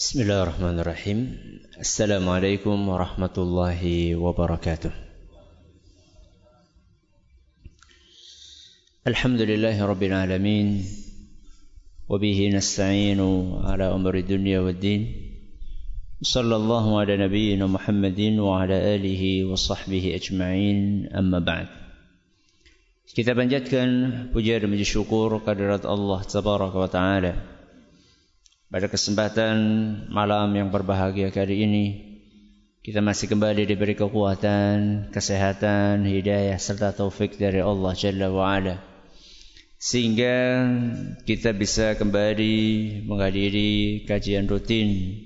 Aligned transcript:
بسم 0.00 0.20
الله 0.20 0.42
الرحمن 0.42 0.80
الرحيم 0.80 1.18
السلام 1.80 2.28
عليكم 2.28 2.88
ورحمة 2.88 3.36
الله 3.38 3.82
وبركاته 4.16 4.90
الحمد 9.06 9.40
لله 9.40 9.76
رب 9.84 10.02
العالمين 10.02 10.84
وبه 12.08 12.38
نستعين 12.48 13.20
على 13.60 13.92
أمر 13.92 14.14
الدنيا 14.14 14.60
والدين 14.60 15.02
صلى 16.22 16.56
الله 16.56 17.00
على 17.00 17.16
نبينا 17.16 17.66
محمد 17.66 18.20
وعلى 18.20 18.76
آله 18.96 19.44
وصحبه 19.44 20.04
أجمعين 20.16 21.08
أما 21.12 21.38
بعد 21.44 21.68
Kita 23.04 23.36
panjatkan 23.36 23.88
puja 24.32 24.56
dan 24.56 24.72
puji 24.72 24.86
syukur 24.88 25.44
Tabaraka 25.44 26.76
wa 26.78 26.88
Ta'ala. 26.88 27.59
Pada 28.70 28.86
kesempatan 28.86 29.58
malam 30.14 30.54
yang 30.54 30.70
berbahagia 30.70 31.34
kali 31.34 31.66
ini 31.66 31.86
Kita 32.86 33.02
masih 33.02 33.26
kembali 33.26 33.66
diberi 33.66 33.98
kekuatan, 33.98 35.10
kesehatan, 35.10 36.06
hidayah 36.06 36.54
serta 36.54 36.94
taufik 36.94 37.34
dari 37.34 37.58
Allah 37.58 37.90
Jalla 37.98 38.30
wa 38.30 38.46
Ala 38.46 38.78
Sehingga 39.74 40.70
kita 41.26 41.50
bisa 41.50 41.98
kembali 41.98 42.54
menghadiri 43.10 44.06
kajian 44.06 44.46
rutin 44.46 45.18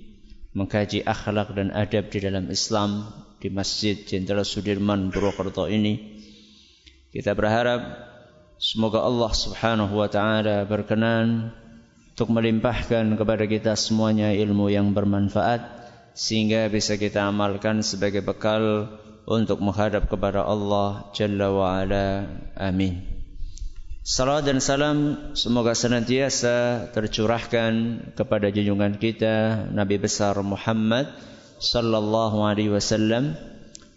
Mengkaji 0.56 1.04
akhlak 1.04 1.52
dan 1.52 1.68
adab 1.76 2.08
di 2.08 2.24
dalam 2.24 2.48
Islam 2.48 3.12
Di 3.44 3.52
Masjid 3.52 4.08
Jenderal 4.08 4.48
Sudirman 4.48 5.12
Purwokerto 5.12 5.68
ini. 5.68 6.16
Kita 7.12 7.36
berharap 7.36 7.92
semoga 8.56 9.04
Allah 9.04 9.36
Subhanahu 9.36 10.00
wa 10.00 10.08
taala 10.08 10.64
berkenan 10.64 11.52
untuk 12.14 12.30
melimpahkan 12.30 13.18
kepada 13.18 13.42
kita 13.42 13.74
semuanya 13.74 14.30
ilmu 14.30 14.70
yang 14.70 14.94
bermanfaat 14.94 15.66
sehingga 16.14 16.70
bisa 16.70 16.94
kita 16.94 17.26
amalkan 17.26 17.82
sebagai 17.82 18.22
bekal 18.22 18.86
untuk 19.26 19.58
menghadap 19.58 20.06
kepada 20.06 20.46
Allah 20.46 21.10
Jalla 21.10 21.50
wa 21.50 21.74
ala. 21.74 22.30
Amin. 22.54 23.02
Salam 24.06 24.46
dan 24.46 24.62
salam 24.62 24.98
semoga 25.34 25.74
senantiasa 25.74 26.86
tercurahkan 26.94 27.98
kepada 28.14 28.46
junjungan 28.46 28.94
kita 28.94 29.66
Nabi 29.74 29.98
besar 29.98 30.38
Muhammad 30.38 31.10
sallallahu 31.58 32.46
alaihi 32.46 32.70
wasallam 32.70 33.34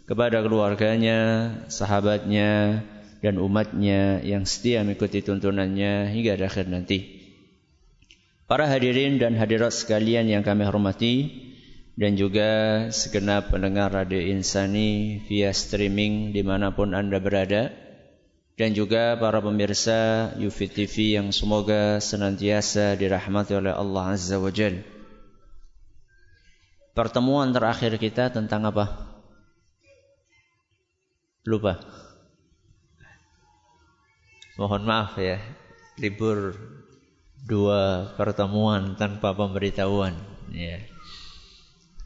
kepada 0.10 0.42
keluarganya, 0.42 1.54
sahabatnya, 1.70 2.82
dan 3.22 3.38
umatnya 3.38 4.26
yang 4.26 4.50
setia 4.50 4.82
mengikuti 4.82 5.22
tuntunannya 5.22 6.10
hingga 6.18 6.34
akhir 6.42 6.66
nanti. 6.66 7.17
Para 8.48 8.64
hadirin 8.64 9.20
dan 9.20 9.36
hadirat 9.36 9.76
sekalian 9.76 10.31
yang 10.31 10.40
kami 10.40 10.64
hormati 10.64 11.36
dan 12.00 12.16
juga 12.16 12.88
segenap 12.95 13.52
pendengar 13.52 13.92
Radio 13.92 14.23
Insani 14.23 15.20
via 15.28 15.52
streaming 15.52 16.31
di 16.31 16.48
mana 16.48 16.72
pun 16.72 16.95
anda 16.95 17.20
berada 17.20 17.76
dan 18.56 18.72
juga 18.72 19.20
para 19.20 19.44
pemirsa 19.44 20.31
Yufi 20.39 20.72
TV 20.72 21.20
yang 21.20 21.36
semoga 21.36 22.00
senantiasa 22.00 22.95
dirahmati 22.95 23.52
oleh 23.52 23.76
Allah 23.76 24.16
Azza 24.16 24.39
wa 24.39 24.48
Jal. 24.48 24.80
Pertemuan 26.95 27.52
terakhir 27.52 28.00
kita 28.00 28.32
tentang 28.32 28.64
apa? 28.64 29.11
Lupa. 31.44 31.84
Mohon 34.56 34.88
maaf 34.88 35.20
ya, 35.20 35.36
libur 36.00 36.56
dua 37.48 38.12
pertemuan 38.20 39.00
tanpa 39.00 39.31
pemberitahuan. 39.31 40.14
Ya. 40.52 40.84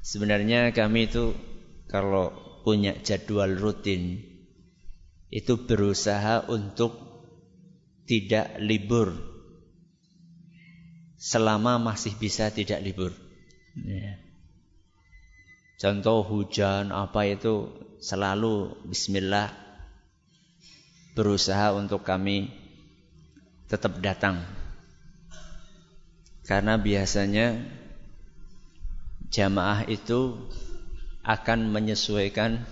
Sebenarnya 0.06 0.70
kami 0.70 1.10
itu 1.10 1.34
kalau 1.90 2.30
punya 2.62 2.94
jadwal 3.02 3.58
rutin 3.58 4.22
itu 5.34 5.54
berusaha 5.66 6.46
untuk 6.46 6.94
tidak 8.06 8.62
libur 8.62 9.18
selama 11.18 11.82
masih 11.82 12.14
bisa 12.22 12.54
tidak 12.54 12.78
libur. 12.86 13.12
Ya. 13.82 14.22
Contoh 15.82 16.22
hujan 16.22 16.94
apa 16.94 17.26
itu 17.26 17.74
selalu 17.98 18.86
Bismillah 18.86 19.50
berusaha 21.18 21.74
untuk 21.74 22.06
kami 22.06 22.54
tetap 23.66 23.98
datang. 23.98 24.61
Karena 26.42 26.78
biasanya 26.82 27.62
jamaah 29.32 29.88
itu 29.88 30.50
akan 31.22 31.70
menyesuaikan 31.70 32.66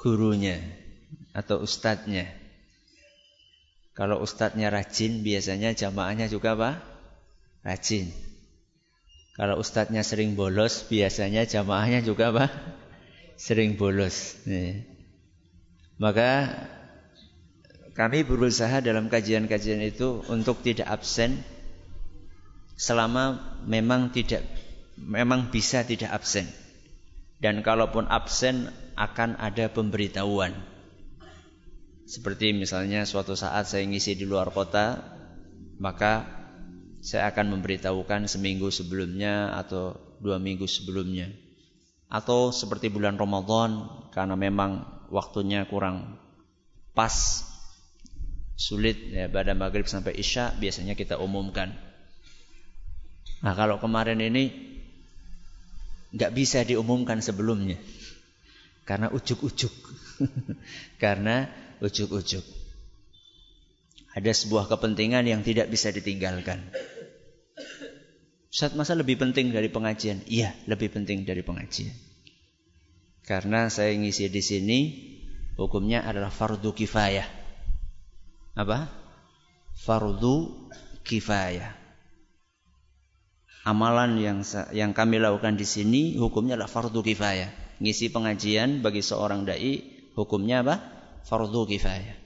gurunya 0.00 0.58
atau 1.36 1.62
ustadznya. 1.62 2.26
Kalau 3.92 4.24
ustadznya 4.24 4.72
rajin, 4.72 5.20
biasanya 5.20 5.76
jamaahnya 5.76 6.26
juga 6.32 6.56
apa? 6.56 6.70
Rajin. 7.60 8.08
Kalau 9.36 9.60
ustadznya 9.60 10.00
sering 10.00 10.32
bolos, 10.32 10.88
biasanya 10.88 11.44
jamaahnya 11.44 12.00
juga 12.00 12.32
apa? 12.32 12.46
Sering 13.36 13.76
bolos. 13.76 14.40
Nih. 14.48 14.88
Maka 16.00 16.48
kami 17.92 18.24
berusaha 18.24 18.80
dalam 18.80 19.12
kajian-kajian 19.12 19.84
itu 19.84 20.24
untuk 20.32 20.64
tidak 20.64 20.88
absen 20.88 21.44
selama 22.72 23.56
memang 23.68 24.08
tidak 24.10 24.40
memang 24.96 25.52
bisa 25.52 25.84
tidak 25.84 26.08
absen. 26.12 26.48
Dan 27.42 27.60
kalaupun 27.60 28.06
absen 28.06 28.70
akan 28.94 29.34
ada 29.36 29.66
pemberitahuan. 29.68 30.54
Seperti 32.06 32.54
misalnya 32.54 33.02
suatu 33.02 33.34
saat 33.34 33.66
saya 33.66 33.82
ngisi 33.82 34.14
di 34.14 34.22
luar 34.22 34.54
kota, 34.54 35.02
maka 35.82 36.22
saya 37.02 37.34
akan 37.34 37.58
memberitahukan 37.58 38.30
seminggu 38.30 38.70
sebelumnya 38.70 39.58
atau 39.58 39.98
dua 40.22 40.38
minggu 40.38 40.70
sebelumnya. 40.70 41.34
Atau 42.06 42.54
seperti 42.54 42.94
bulan 42.94 43.18
Ramadan 43.18 43.90
karena 44.14 44.38
memang 44.38 44.86
waktunya 45.10 45.66
kurang 45.66 46.14
pas 46.94 47.42
sulit 48.62 48.94
ya 49.10 49.26
pada 49.26 49.58
maghrib 49.58 49.90
sampai 49.90 50.14
isya 50.14 50.54
biasanya 50.54 50.94
kita 50.94 51.18
umumkan. 51.18 51.74
Nah 53.42 53.58
kalau 53.58 53.82
kemarin 53.82 54.22
ini 54.22 54.54
nggak 56.14 56.30
bisa 56.30 56.62
diumumkan 56.62 57.18
sebelumnya 57.18 57.82
karena 58.86 59.10
ujuk-ujuk, 59.10 59.74
karena 61.02 61.50
ujuk-ujuk. 61.82 62.44
Ada 64.12 64.30
sebuah 64.30 64.68
kepentingan 64.68 65.24
yang 65.24 65.40
tidak 65.40 65.72
bisa 65.72 65.88
ditinggalkan. 65.88 66.60
Saat 68.52 68.76
masa 68.76 68.92
lebih 68.92 69.16
penting 69.16 69.48
dari 69.48 69.72
pengajian? 69.72 70.20
Iya, 70.28 70.52
lebih 70.68 70.92
penting 70.92 71.24
dari 71.24 71.40
pengajian. 71.40 71.96
Karena 73.24 73.72
saya 73.72 73.96
ngisi 73.96 74.28
di 74.28 74.42
sini 74.44 74.78
hukumnya 75.56 76.04
adalah 76.04 76.28
fardu 76.28 76.76
kifayah. 76.76 77.41
Apa? 78.52 78.88
Fardu 79.72 80.68
kifayah. 81.02 81.72
Amalan 83.62 84.18
yang 84.18 84.42
yang 84.74 84.90
kami 84.90 85.22
lakukan 85.22 85.54
di 85.54 85.64
sini 85.64 86.02
hukumnya 86.18 86.58
adalah 86.58 86.68
fardu 86.68 87.00
kifayah. 87.00 87.78
Ngisi 87.78 88.10
pengajian 88.10 88.82
bagi 88.82 89.00
seorang 89.00 89.46
dai 89.46 89.80
hukumnya 90.18 90.66
apa? 90.66 90.76
Fardu 91.24 91.64
kifayah. 91.70 92.18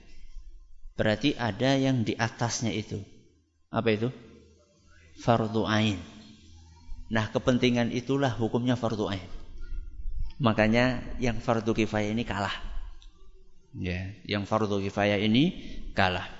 Berarti 0.97 1.37
ada 1.37 1.77
yang 1.77 2.01
di 2.01 2.17
atasnya 2.17 2.73
itu. 2.73 2.97
Apa 3.69 3.93
itu? 3.93 4.09
Fardu 5.21 5.69
ain. 5.69 6.01
Nah, 7.07 7.31
kepentingan 7.31 7.93
itulah 7.93 8.33
hukumnya 8.33 8.75
fardu 8.75 9.05
ain. 9.07 9.29
Makanya 10.41 10.99
yang 11.21 11.39
fardu 11.39 11.71
kifayah 11.71 12.11
ini 12.11 12.25
kalah. 12.27 12.66
Ya, 13.75 14.15
yang 14.23 14.47
fardu 14.47 14.79
kifayah 14.79 15.19
ini 15.19 15.51
kalah. 15.91 16.31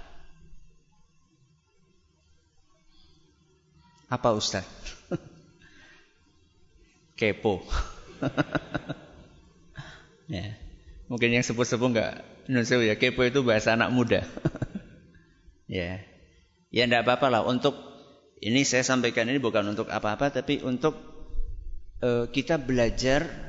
Apa 4.08 4.32
Ustaz? 4.32 4.64
Kepo. 7.20 7.60
ya. 10.32 10.56
Mungkin 11.08 11.40
yang 11.40 11.44
sepuh-sepuh 11.44 11.88
enggak 11.88 12.14
Indonesia 12.48 12.80
ya 12.84 12.96
kepo 12.96 13.28
itu 13.28 13.44
bahasa 13.44 13.76
anak 13.76 13.92
muda. 13.92 14.24
ya. 15.68 16.00
Ya 16.72 16.84
enggak 16.88 17.04
apa-apa 17.04 17.28
lah 17.28 17.42
untuk 17.44 17.76
ini 18.40 18.64
saya 18.64 18.88
sampaikan 18.88 19.28
ini 19.28 19.40
bukan 19.40 19.76
untuk 19.76 19.92
apa-apa 19.92 20.32
tapi 20.32 20.64
untuk 20.64 20.96
uh, 22.04 22.30
kita 22.32 22.62
belajar 22.62 23.47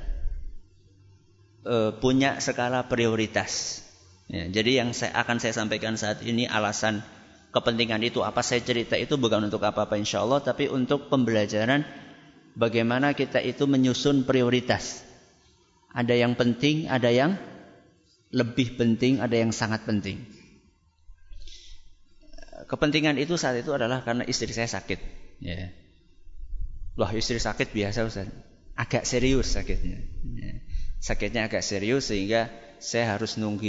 uh, 1.69 1.91
punya 2.01 2.41
skala 2.41 2.89
prioritas. 2.89 3.85
Ya, 4.29 4.49
jadi 4.49 4.85
yang 4.85 4.97
saya 4.97 5.13
akan 5.21 5.41
saya 5.41 5.57
sampaikan 5.57 5.97
saat 5.97 6.21
ini 6.25 6.45
alasan 6.45 7.01
kepentingan 7.49 8.05
itu 8.05 8.21
apa 8.21 8.45
saya 8.45 8.61
cerita 8.61 8.97
itu 8.97 9.17
bukan 9.17 9.49
untuk 9.49 9.65
apa-apa 9.65 9.97
insya 9.97 10.21
Allah 10.21 10.45
tapi 10.45 10.69
untuk 10.69 11.09
pembelajaran 11.09 11.89
bagaimana 12.53 13.17
kita 13.17 13.41
itu 13.45 13.65
menyusun 13.65 14.29
prioritas. 14.29 15.05
Ada 15.93 16.13
yang 16.13 16.37
penting 16.37 16.93
ada 16.93 17.09
yang 17.09 17.41
lebih 18.29 18.77
penting 18.77 19.25
ada 19.25 19.33
yang 19.33 19.53
sangat 19.53 19.89
penting. 19.89 20.29
Kepentingan 22.69 23.17
itu 23.17 23.41
saat 23.41 23.57
itu 23.65 23.73
adalah 23.73 24.05
karena 24.05 24.29
istri 24.29 24.53
saya 24.53 24.69
sakit. 24.69 25.01
Ya. 25.41 25.73
Wah 27.01 27.09
istri 27.17 27.41
sakit 27.41 27.73
biasa 27.73 28.05
Ustaz. 28.05 28.29
Agak 28.77 29.09
serius 29.09 29.57
sakitnya. 29.57 30.05
Ya. 30.37 30.68
Sakitnya 30.99 31.47
agak 31.51 31.63
serius 31.63 32.11
sehingga 32.11 32.51
saya 32.79 33.17
harus 33.17 33.39
nunggu 33.39 33.67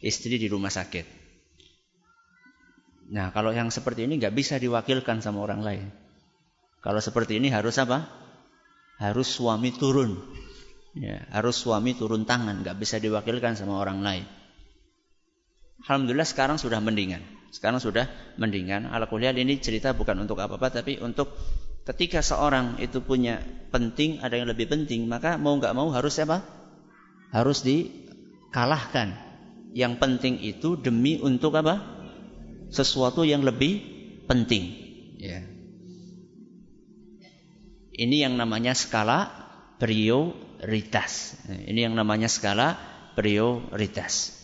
istri 0.00 0.36
di 0.36 0.48
rumah 0.48 0.72
sakit 0.72 1.16
Nah, 3.06 3.30
kalau 3.30 3.54
yang 3.54 3.70
seperti 3.70 4.06
ini 4.06 4.18
nggak 4.18 4.34
bisa 4.34 4.58
diwakilkan 4.58 5.22
sama 5.22 5.38
orang 5.46 5.62
lain. 5.62 5.86
Kalau 6.82 6.98
seperti 6.98 7.38
ini 7.38 7.54
harus 7.54 7.78
apa? 7.78 8.06
Harus 8.98 9.30
suami 9.30 9.70
turun. 9.70 10.18
Ya, 10.96 11.28
harus 11.30 11.60
suami 11.60 11.92
turun 11.92 12.24
tangan, 12.24 12.64
nggak 12.64 12.76
bisa 12.80 12.96
diwakilkan 12.96 13.54
sama 13.54 13.78
orang 13.78 14.00
lain. 14.00 14.24
Alhamdulillah 15.86 16.26
sekarang 16.26 16.56
sudah 16.56 16.80
mendingan. 16.82 17.22
Sekarang 17.52 17.78
sudah 17.78 18.10
mendingan. 18.40 18.90
Ala 18.90 19.06
kuliah 19.06 19.30
ini 19.30 19.60
cerita 19.62 19.94
bukan 19.94 20.26
untuk 20.26 20.40
apa-apa, 20.40 20.82
tapi 20.82 20.98
untuk 20.98 21.30
ketika 21.86 22.20
seorang 22.20 22.82
itu 22.82 22.98
punya 23.00 23.40
penting, 23.70 24.18
ada 24.20 24.34
yang 24.34 24.50
lebih 24.50 24.66
penting, 24.66 25.06
maka 25.06 25.38
mau 25.38 25.54
nggak 25.56 25.72
mau 25.72 25.88
harus 25.94 26.18
apa? 26.18 26.42
Harus 27.30 27.62
dikalahkan. 27.62 29.14
Yang 29.76 29.94
penting 30.00 30.34
itu 30.42 30.74
demi 30.74 31.20
untuk 31.22 31.54
apa? 31.56 31.96
sesuatu 32.66 33.22
yang 33.22 33.46
lebih 33.46 33.78
penting. 34.26 34.74
Ya. 35.22 35.46
Ini 37.96 38.28
yang 38.28 38.34
namanya 38.36 38.76
skala 38.76 39.32
prioritas. 39.80 41.40
Ini 41.48 41.88
yang 41.88 41.94
namanya 41.96 42.28
skala 42.28 42.76
prioritas. 43.16 44.36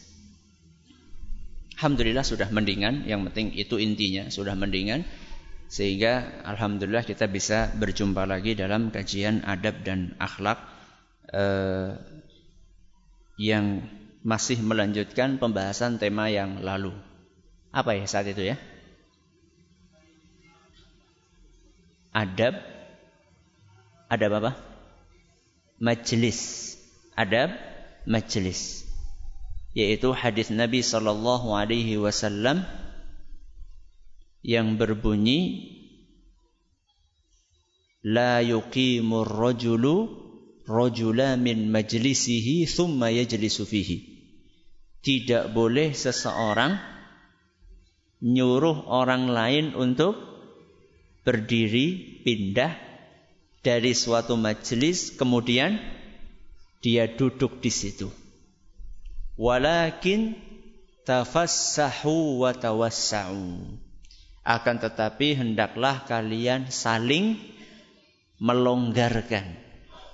Alhamdulillah 1.76 2.24
sudah 2.24 2.48
mendingan, 2.48 3.04
yang 3.10 3.26
penting 3.28 3.52
itu 3.58 3.76
intinya 3.76 4.30
sudah 4.30 4.54
mendingan. 4.54 5.02
Sehingga 5.72 6.44
Alhamdulillah 6.44 7.00
kita 7.00 7.24
bisa 7.32 7.72
berjumpa 7.72 8.28
lagi 8.28 8.52
dalam 8.52 8.92
kajian 8.92 9.40
adab 9.40 9.80
dan 9.80 10.12
akhlak 10.20 10.60
eh, 11.32 11.96
yang 13.40 13.80
masih 14.20 14.60
melanjutkan 14.60 15.40
pembahasan 15.40 15.96
tema 15.96 16.28
yang 16.28 16.60
lalu. 16.60 16.92
Apa 17.72 17.96
ya 17.96 18.04
saat 18.04 18.28
itu 18.28 18.52
ya? 18.52 18.60
Adab 22.12 22.60
Adab 24.12 24.44
apa? 24.44 24.52
Majlis 25.80 26.76
Adab 27.16 27.56
Majlis 28.04 28.84
Yaitu 29.72 30.12
hadis 30.12 30.52
Nabi 30.52 30.84
Sallallahu 30.84 31.56
Alaihi 31.56 31.96
Wasallam 31.96 32.68
Yang 34.42 34.68
berbunyi 34.78 35.40
La 38.02 38.42
yuqimur 38.42 39.30
rajulu 39.30 40.10
Rajula 40.66 41.38
min 41.38 41.70
majlisihi 41.70 42.66
Thumma 42.66 43.10
yajlisu 43.14 43.62
fihi 43.66 43.98
Tidak 45.02 45.54
boleh 45.54 45.94
seseorang 45.94 46.92
nyuruh 48.22 48.86
orang 48.86 49.26
lain 49.34 49.74
untuk 49.74 50.14
berdiri 51.26 52.22
pindah 52.22 52.78
dari 53.66 53.94
suatu 53.94 54.38
majelis 54.38 55.14
kemudian 55.14 55.78
dia 56.82 57.06
duduk 57.06 57.62
di 57.62 57.70
situ. 57.70 58.10
Walakin 59.38 60.34
tafassahu 61.02 62.42
wa 62.42 62.54
tawassa'u. 62.54 63.81
Akan 64.42 64.82
tetapi 64.82 65.38
hendaklah 65.38 66.02
kalian 66.10 66.66
saling 66.66 67.38
melonggarkan, 68.42 69.54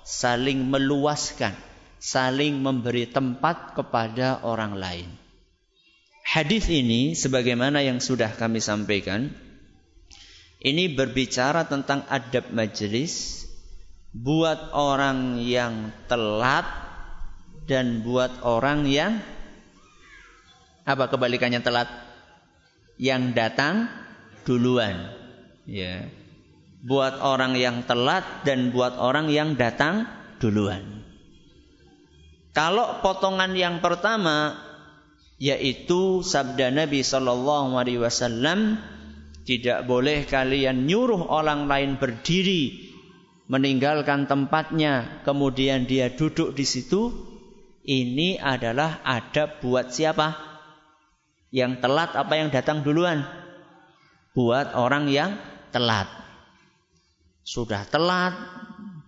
saling 0.05 0.69
meluaskan, 0.69 1.57
saling 1.97 2.61
memberi 2.61 3.09
tempat 3.09 3.73
kepada 3.73 4.45
orang 4.45 4.77
lain. 4.77 5.09
Hadis 6.21 6.69
ini 6.69 7.17
sebagaimana 7.17 7.81
yang 7.81 7.97
sudah 7.97 8.29
kami 8.37 8.61
sampaikan 8.61 9.33
ini 10.61 10.93
berbicara 10.93 11.65
tentang 11.65 12.05
adab 12.05 12.53
majelis 12.53 13.47
buat 14.13 14.75
orang 14.77 15.41
yang 15.41 15.89
telat 16.05 16.69
dan 17.65 18.05
buat 18.05 18.45
orang 18.45 18.85
yang 18.85 19.25
apa 20.85 21.09
kebalikannya 21.09 21.61
telat? 21.65 21.89
Yang 22.99 23.23
datang 23.33 23.75
duluan. 24.49 25.13
Ya. 25.69 26.09
Buat 26.81 27.21
orang 27.21 27.53
yang 27.53 27.85
telat 27.85 28.25
dan 28.41 28.73
buat 28.73 28.97
orang 28.97 29.29
yang 29.29 29.53
datang 29.53 30.09
duluan. 30.41 31.05
Kalau 32.57 33.05
potongan 33.05 33.53
yang 33.53 33.77
pertama 33.77 34.57
yaitu 35.37 36.25
sabda 36.25 36.73
Nabi 36.73 37.05
sallallahu 37.05 37.77
alaihi 37.77 38.01
wasallam 38.01 38.81
tidak 39.47 39.87
boleh 39.87 40.27
kalian 40.27 40.83
nyuruh 40.83 41.31
orang 41.31 41.69
lain 41.69 41.95
berdiri 41.95 42.91
meninggalkan 43.47 44.27
tempatnya 44.27 45.23
kemudian 45.23 45.87
dia 45.87 46.11
duduk 46.11 46.53
di 46.53 46.67
situ 46.67 47.15
ini 47.87 48.35
adalah 48.35 48.99
adab 49.07 49.63
buat 49.63 49.95
siapa 49.95 50.35
yang 51.49 51.79
telat 51.79 52.13
apa 52.13 52.33
yang 52.35 52.51
datang 52.51 52.83
duluan 52.83 53.23
buat 54.33 54.73
orang 54.77 55.09
yang 55.09 55.37
telat 55.73 56.07
sudah 57.45 57.85
telat 57.89 58.33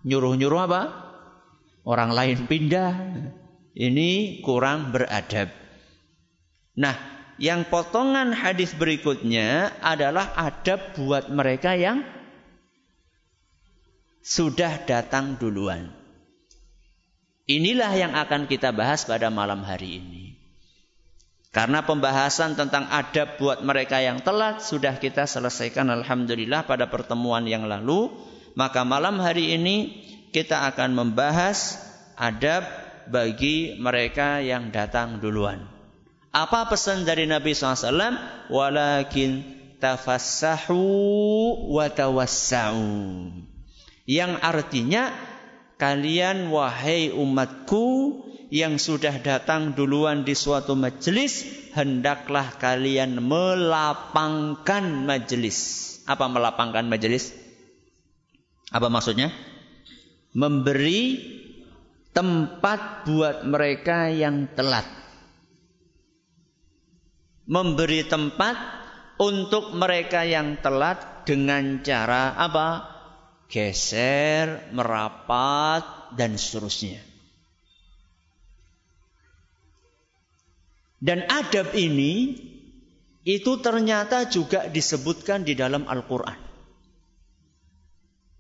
nyuruh-nyuruh 0.06 0.62
apa 0.65 0.81
orang 1.85 2.12
lain 2.13 2.50
pindah 2.50 2.94
ini 3.77 4.41
kurang 4.41 4.89
beradab 4.91 5.62
Nah, 6.77 6.95
yang 7.35 7.68
potongan 7.68 8.31
hadis 8.31 8.71
berikutnya 8.77 9.75
adalah 9.83 10.31
adab 10.39 10.95
buat 10.95 11.27
mereka 11.27 11.75
yang 11.75 12.06
sudah 14.24 14.85
datang 14.88 15.35
duluan. 15.35 15.91
Inilah 17.50 17.91
yang 17.98 18.13
akan 18.15 18.48
kita 18.48 18.72
bahas 18.72 19.03
pada 19.03 19.27
malam 19.27 19.65
hari 19.67 20.00
ini. 20.00 20.40
Karena 21.51 21.84
pembahasan 21.84 22.55
tentang 22.55 22.88
adab 22.88 23.36
buat 23.36 23.60
mereka 23.60 24.00
yang 24.00 24.24
telat 24.24 24.63
sudah 24.63 24.96
kita 24.96 25.27
selesaikan 25.27 25.91
alhamdulillah 25.91 26.63
pada 26.63 26.88
pertemuan 26.88 27.43
yang 27.43 27.67
lalu, 27.67 28.08
maka 28.55 28.88
malam 28.88 29.20
hari 29.20 29.60
ini 29.60 30.00
kita 30.31 30.63
akan 30.72 30.96
membahas 30.96 31.75
adab 32.15 32.63
bagi 33.12 33.75
mereka 33.75 34.39
yang 34.39 34.72
datang 34.72 35.20
duluan. 35.20 35.67
Apa 36.31 36.72
pesan 36.72 37.03
dari 37.03 37.27
Nabi 37.27 37.51
SAW? 37.51 38.48
Walakin 38.48 39.43
tafassahu 39.84 40.79
wa 41.67 41.91
tawassa'u. 41.91 43.27
Yang 44.08 44.39
artinya 44.39 45.12
kalian 45.75 46.48
wahai 46.48 47.12
umatku 47.12 48.30
yang 48.51 48.75
sudah 48.75 49.24
datang 49.24 49.72
duluan 49.74 50.27
di 50.27 50.36
suatu 50.36 50.75
majelis 50.75 51.48
hendaklah 51.72 52.51
kalian 52.60 53.24
melapangkan 53.24 55.08
majelis. 55.08 55.88
Apa 56.03 56.27
melapangkan 56.27 56.84
majelis? 56.84 57.31
Apa 58.70 58.91
maksudnya? 58.91 59.31
Memberi 60.36 61.17
tempat 62.12 63.08
buat 63.08 63.48
mereka 63.48 64.12
yang 64.12 64.51
telat 64.51 65.01
memberi 67.51 68.08
tempat 68.08 68.55
untuk 69.20 69.75
mereka 69.75 70.24
yang 70.24 70.63
telat 70.63 71.27
dengan 71.27 71.84
cara 71.84 72.31
apa? 72.39 72.88
Geser, 73.51 74.72
merapat, 74.72 76.15
dan 76.15 76.39
seterusnya. 76.39 77.11
Dan 81.01 81.25
adab 81.25 81.74
ini 81.74 82.38
itu 83.25 83.58
ternyata 83.58 84.29
juga 84.29 84.70
disebutkan 84.70 85.41
di 85.41 85.58
dalam 85.58 85.89
Al-Quran. 85.89 86.38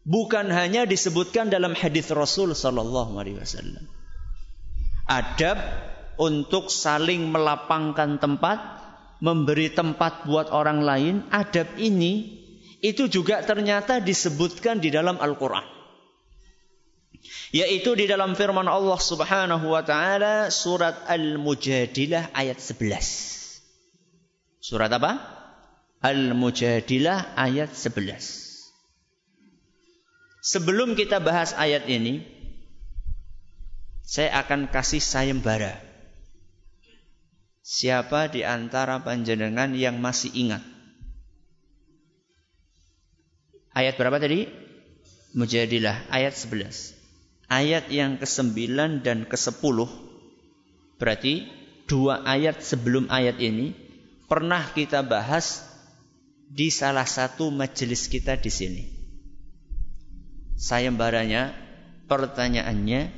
Bukan 0.05 0.49
hanya 0.53 0.85
disebutkan 0.85 1.49
dalam 1.49 1.73
hadis 1.73 2.09
Rasul 2.13 2.53
Sallallahu 2.53 3.17
Alaihi 3.17 3.37
Wasallam. 3.41 3.85
Adab 5.09 5.57
untuk 6.21 6.69
saling 6.69 7.29
melapangkan 7.33 8.21
tempat 8.21 8.61
memberi 9.21 9.73
tempat 9.73 10.25
buat 10.25 10.49
orang 10.49 10.81
lain, 10.81 11.15
adab 11.29 11.69
ini 11.77 12.41
itu 12.81 13.05
juga 13.05 13.45
ternyata 13.45 14.01
disebutkan 14.01 14.81
di 14.81 14.89
dalam 14.89 15.21
Al-Qur'an. 15.21 15.80
Yaitu 17.51 17.93
di 17.99 18.07
dalam 18.07 18.33
firman 18.33 18.65
Allah 18.65 18.97
Subhanahu 18.97 19.75
wa 19.75 19.83
taala 19.83 20.49
surat 20.49 21.03
Al-Mujadilah 21.05 22.31
ayat 22.31 22.57
11. 22.57 24.61
Surat 24.61 24.89
apa? 24.93 25.19
Al-Mujadilah 26.01 27.37
ayat 27.37 27.75
11. 27.75 28.41
Sebelum 30.41 30.97
kita 30.97 31.21
bahas 31.21 31.53
ayat 31.53 31.85
ini, 31.85 32.25
saya 34.01 34.41
akan 34.41 34.73
kasih 34.73 34.97
sayembara. 34.97 35.77
Siapa 37.61 38.33
di 38.33 38.41
antara 38.41 39.05
panjenengan 39.05 39.77
yang 39.77 40.01
masih 40.01 40.33
ingat? 40.33 40.65
Ayat 43.71 43.95
berapa 43.95 44.19
tadi? 44.19 44.51
Mujadilah 45.31 46.11
ayat 46.11 46.35
11. 46.35 47.00
Ayat 47.51 47.91
yang 47.91 48.15
ke-9 48.15 49.03
dan 49.03 49.27
ke-10 49.27 49.77
berarti 50.95 51.51
dua 51.83 52.23
ayat 52.23 52.63
sebelum 52.63 53.11
ayat 53.11 53.43
ini 53.43 53.75
pernah 54.31 54.71
kita 54.71 55.03
bahas 55.03 55.67
di 56.47 56.71
salah 56.71 57.03
satu 57.03 57.51
majelis 57.51 58.07
kita 58.07 58.39
di 58.39 58.47
sini 58.47 58.83
sayembaranya, 60.61 61.57
pertanyaannya 62.05 63.09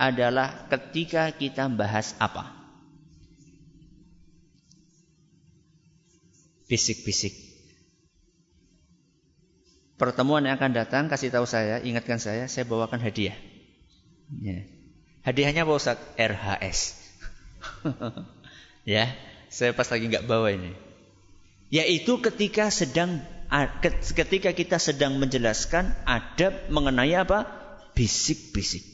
adalah 0.00 0.64
ketika 0.72 1.28
kita 1.36 1.68
bahas 1.68 2.16
apa? 2.16 2.56
Bisik-bisik. 6.64 7.36
Pertemuan 10.00 10.46
yang 10.46 10.56
akan 10.56 10.72
datang 10.72 11.04
kasih 11.12 11.28
tahu 11.28 11.44
saya, 11.44 11.82
ingatkan 11.84 12.22
saya, 12.22 12.48
saya 12.48 12.64
bawakan 12.64 13.02
hadiah. 13.02 13.36
Ya. 14.36 14.68
Hadiahnya 15.24 15.64
apa 15.64 15.72
Ustaz? 15.72 15.98
RHS. 16.20 16.80
ya, 18.96 19.12
saya 19.48 19.72
pas 19.72 19.88
lagi 19.88 20.04
nggak 20.08 20.28
bawa 20.28 20.52
ini. 20.52 20.72
Yaitu 21.68 22.20
ketika 22.20 22.68
sedang 22.68 23.24
ketika 24.12 24.52
kita 24.52 24.76
sedang 24.76 25.16
menjelaskan 25.16 25.96
adab 26.04 26.68
mengenai 26.68 27.16
apa? 27.16 27.48
Bisik-bisik. 27.96 28.84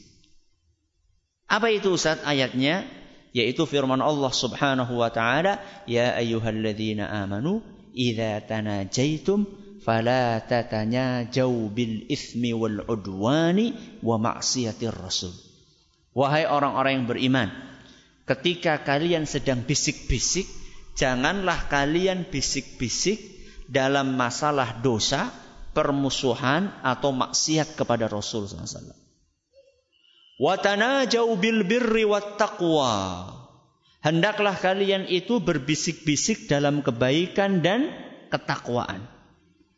Apa 1.45 1.71
itu 1.71 1.93
Ustaz 1.93 2.23
ayatnya? 2.23 2.87
Yaitu 3.35 3.67
firman 3.67 3.99
Allah 3.99 4.31
Subhanahu 4.31 5.03
wa 5.03 5.11
taala, 5.11 5.59
"Ya 5.83 6.15
ayyuhalladzina 6.15 7.11
amanu, 7.11 7.59
idza 7.91 8.39
tanajaitum 8.47 9.43
fala 9.85 10.41
tatanyajaw 10.41 11.53
bil 11.69 12.09
itsmi 12.09 12.57
wal 12.57 12.81
udwani 12.89 14.01
wa 14.01 14.17
ma'siyatir 14.17 14.97
rasul." 14.97 15.31
Wahai 16.17 16.49
orang-orang 16.49 17.03
yang 17.03 17.07
beriman, 17.11 17.49
ketika 18.25 18.81
kalian 18.81 19.29
sedang 19.29 19.67
bisik-bisik, 19.67 20.47
janganlah 20.97 21.67
kalian 21.69 22.25
bisik-bisik 22.31 23.19
dalam 23.67 24.15
masalah 24.15 24.79
dosa, 24.79 25.29
permusuhan 25.75 26.71
atau 26.87 27.11
maksiat 27.11 27.75
kepada 27.75 28.07
Rasul 28.07 28.47
SAW. 28.47 28.95
Watanajau 30.39 31.35
bil 31.35 31.67
birri 31.67 32.07
wat 32.07 32.39
taqwa. 32.39 33.27
Hendaklah 33.99 34.55
kalian 34.55 35.09
itu 35.11 35.43
berbisik-bisik 35.43 36.47
dalam 36.47 36.79
kebaikan 36.79 37.59
dan 37.59 37.91
ketakwaan. 38.31 39.14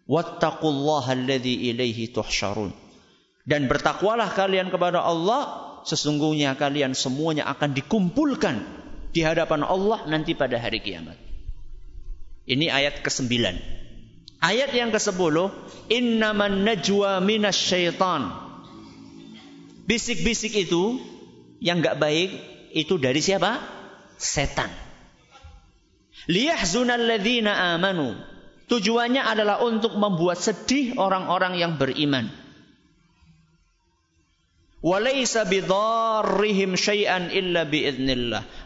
Wattaqullaha 0.08 1.14
ilaihi 1.20 2.10
tuhsyarun. 2.16 2.72
Dan 3.48 3.68
bertakwalah 3.72 4.32
kalian 4.36 4.72
kepada 4.72 5.04
Allah, 5.04 5.80
sesungguhnya 5.88 6.56
kalian 6.60 6.96
semuanya 6.96 7.48
akan 7.48 7.76
dikumpulkan 7.76 8.60
di 9.12 9.24
hadapan 9.24 9.64
Allah 9.64 10.04
nanti 10.08 10.36
pada 10.36 10.60
hari 10.60 10.84
kiamat. 10.84 11.16
Ini 12.48 12.72
ayat 12.72 13.04
ke-9. 13.04 13.28
Ayat 14.40 14.72
yang 14.72 14.92
ke-10, 14.92 15.36
innaman 15.92 16.64
najwa 16.64 17.20
minasyaitan. 17.20 18.32
Bisik-bisik 19.88 20.56
itu 20.56 21.00
yang 21.64 21.80
enggak 21.80 22.00
baik 22.00 22.30
itu 22.76 23.00
dari 23.00 23.24
siapa? 23.24 23.60
Setan. 24.20 24.72
Liyahzunal 26.28 27.08
ladzina 27.08 27.76
amanu. 27.76 28.37
Tujuannya 28.68 29.24
adalah 29.24 29.64
untuk 29.64 29.96
membuat 29.96 30.44
sedih 30.44 31.00
orang-orang 31.00 31.56
yang 31.56 31.80
beriman. 31.80 32.28
Walaysa 34.84 35.48
syai'an 35.48 37.32
illa. 37.34 37.64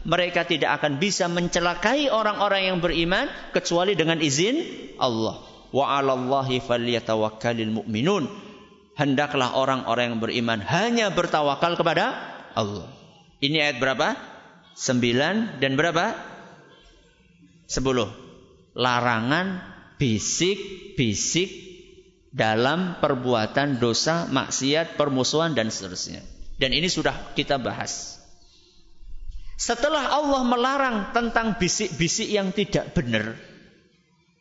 Mereka 0.04 0.42
tidak 0.50 0.82
akan 0.82 0.98
bisa 0.98 1.30
mencelakai 1.32 2.10
orang-orang 2.10 2.74
yang 2.74 2.78
beriman 2.82 3.30
kecuali 3.56 3.96
dengan 3.96 4.20
izin 4.20 4.58
Allah. 4.98 5.40
Wa 5.72 6.02
'alallahi 6.02 6.60
falyatawakkalul 6.60 7.86
mu'minun. 7.86 8.28
Hendaklah 8.98 9.56
orang-orang 9.56 10.14
yang 10.14 10.20
beriman 10.20 10.60
hanya 10.66 11.14
bertawakal 11.16 11.80
kepada 11.80 12.12
Allah. 12.58 12.92
Ini 13.40 13.72
ayat 13.72 13.78
berapa? 13.80 14.20
9 14.76 15.64
dan 15.64 15.72
berapa? 15.80 16.12
10. 17.72 17.80
Larangan 18.76 19.71
bisik-bisik 20.02 21.54
dalam 22.34 22.98
perbuatan 22.98 23.78
dosa, 23.78 24.26
maksiat, 24.26 24.98
permusuhan 24.98 25.54
dan 25.54 25.70
seterusnya. 25.70 26.26
Dan 26.58 26.74
ini 26.74 26.90
sudah 26.90 27.38
kita 27.38 27.62
bahas. 27.62 28.18
Setelah 29.62 30.10
Allah 30.10 30.42
melarang 30.42 30.98
tentang 31.14 31.62
bisik-bisik 31.62 32.34
yang 32.34 32.50
tidak 32.50 32.98
benar, 32.98 33.38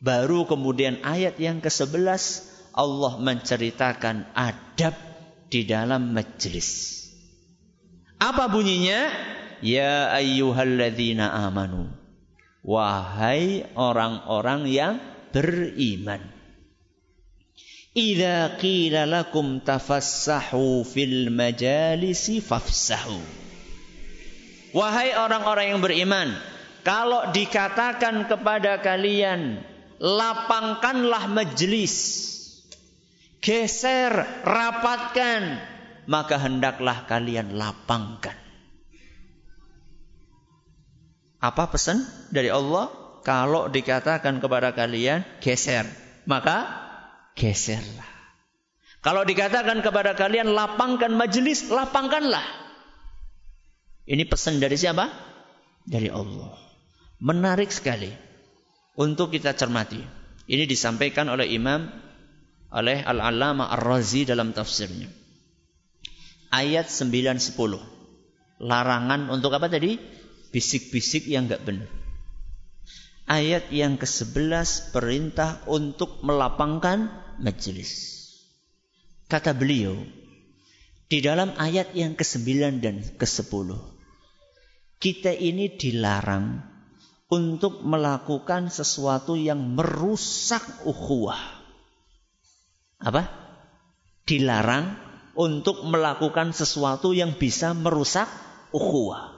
baru 0.01 0.49
kemudian 0.49 1.05
ayat 1.05 1.37
yang 1.37 1.61
ke-11 1.61 2.49
Allah 2.73 3.21
menceritakan 3.21 4.33
adab 4.33 4.97
di 5.53 5.61
dalam 5.69 6.17
majlis. 6.17 6.97
Apa 8.17 8.49
bunyinya? 8.49 9.13
Ya 9.61 10.09
ayyuhalladzina 10.09 11.29
amanu. 11.45 11.93
Wahai 12.65 13.69
orang-orang 13.77 14.65
yang 14.65 15.10
beriman. 15.33 16.21
Idza 17.91 18.55
qila 18.55 19.03
lakum 19.03 19.59
tafassahu 19.59 20.87
fil 20.87 21.27
majalisi 21.27 22.39
fafsahu. 22.39 23.19
Wahai 24.71 25.11
orang-orang 25.11 25.75
yang 25.75 25.81
beriman, 25.83 26.31
kalau 26.87 27.35
dikatakan 27.35 28.31
kepada 28.31 28.79
kalian 28.79 29.59
lapangkanlah 29.99 31.27
majelis, 31.27 31.95
geser, 33.43 34.23
rapatkan, 34.47 35.59
maka 36.07 36.39
hendaklah 36.39 37.03
kalian 37.11 37.59
lapangkan. 37.59 38.39
Apa 41.41 41.73
pesan 41.73 42.05
dari 42.31 42.47
Allah? 42.53 43.00
Kalau 43.21 43.69
dikatakan 43.69 44.41
kepada 44.41 44.73
kalian 44.73 45.21
geser, 45.45 45.85
maka 46.25 46.65
geserlah. 47.37 48.09
Kalau 49.01 49.25
dikatakan 49.25 49.81
kepada 49.81 50.13
kalian 50.13 50.53
lapangkan 50.53 51.13
majelis, 51.13 51.69
lapangkanlah. 51.69 52.45
Ini 54.05 54.25
pesan 54.25 54.57
dari 54.57 54.77
siapa? 54.77 55.09
Dari 55.85 56.09
Allah. 56.09 56.53
Menarik 57.21 57.69
sekali 57.69 58.09
untuk 58.97 59.33
kita 59.33 59.53
cermati. 59.53 60.01
Ini 60.49 60.65
disampaikan 60.65 61.29
oleh 61.29 61.49
Imam 61.53 61.85
oleh 62.73 63.05
Al-Allamah 63.05 63.69
Ar-Razi 63.77 64.25
dalam 64.25 64.53
tafsirnya. 64.53 65.09
Ayat 66.49 66.89
9 66.89 67.37
10. 67.37 67.57
Larangan 68.61 69.29
untuk 69.29 69.53
apa 69.53 69.69
tadi? 69.69 69.97
Bisik-bisik 70.51 71.29
yang 71.29 71.45
enggak 71.47 71.63
benar. 71.63 72.00
Ayat 73.29 73.69
yang 73.69 73.95
ke-11 74.01 74.93
perintah 74.93 75.61
untuk 75.69 76.19
melapangkan 76.25 77.11
majelis. 77.41 78.21
Kata 79.31 79.55
beliau, 79.55 79.95
di 81.11 81.19
dalam 81.19 81.55
ayat 81.55 81.91
yang 81.95 82.15
ke-9 82.15 82.79
dan 82.83 83.03
ke-10, 83.15 83.67
kita 85.01 85.31
ini 85.31 85.71
dilarang 85.75 86.59
untuk 87.31 87.79
melakukan 87.83 88.67
sesuatu 88.67 89.39
yang 89.39 89.59
merusak 89.75 90.83
ukhuwah. 90.83 91.39
Apa? 92.99 93.27
Dilarang 94.27 94.99
untuk 95.39 95.87
melakukan 95.87 96.51
sesuatu 96.51 97.15
yang 97.15 97.39
bisa 97.39 97.71
merusak 97.71 98.27
ukhuwah. 98.75 99.30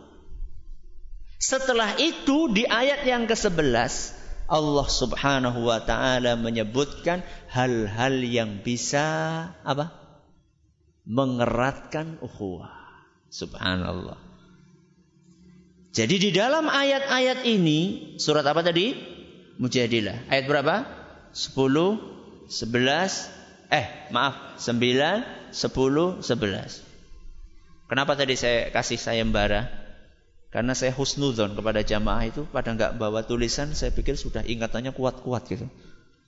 Setelah 1.43 1.99
itu 1.99 2.47
di 2.55 2.63
ayat 2.63 3.03
yang 3.03 3.27
ke-11 3.27 4.15
Allah 4.47 4.87
Subhanahu 4.87 5.67
wa 5.67 5.83
taala 5.83 6.39
menyebutkan 6.39 7.19
hal-hal 7.51 8.15
yang 8.23 8.63
bisa 8.63 9.03
apa? 9.67 9.91
mengeratkan 11.03 12.15
ukhuwah. 12.23 12.71
Subhanallah. 13.27 14.15
Jadi 15.91 16.15
di 16.15 16.31
dalam 16.31 16.71
ayat-ayat 16.71 17.43
ini 17.43 18.15
surat 18.23 18.47
apa 18.47 18.63
tadi? 18.63 18.95
Mujadilah. 19.59 20.31
Ayat 20.31 20.47
berapa? 20.47 20.87
10, 21.35 22.47
11, 22.47 23.67
eh 23.67 23.87
maaf, 24.15 24.55
9, 24.63 25.51
10, 25.51 26.23
11. 26.23 26.87
Kenapa 27.91 28.15
tadi 28.15 28.39
saya 28.39 28.71
kasih 28.71 28.95
sayembara? 28.95 29.82
Karena 30.53 30.77
saya 30.77 30.93
husnudon 30.93 31.57
kepada 31.57 31.81
jamaah 31.81 32.29
itu 32.29 32.45
pada 32.45 32.77
nggak 32.77 33.01
bawa 33.01 33.25
tulisan, 33.25 33.73
saya 33.73 33.89
pikir 33.89 34.13
sudah 34.13 34.45
ingatannya 34.45 34.93
kuat-kuat 34.93 35.49
gitu. 35.49 35.65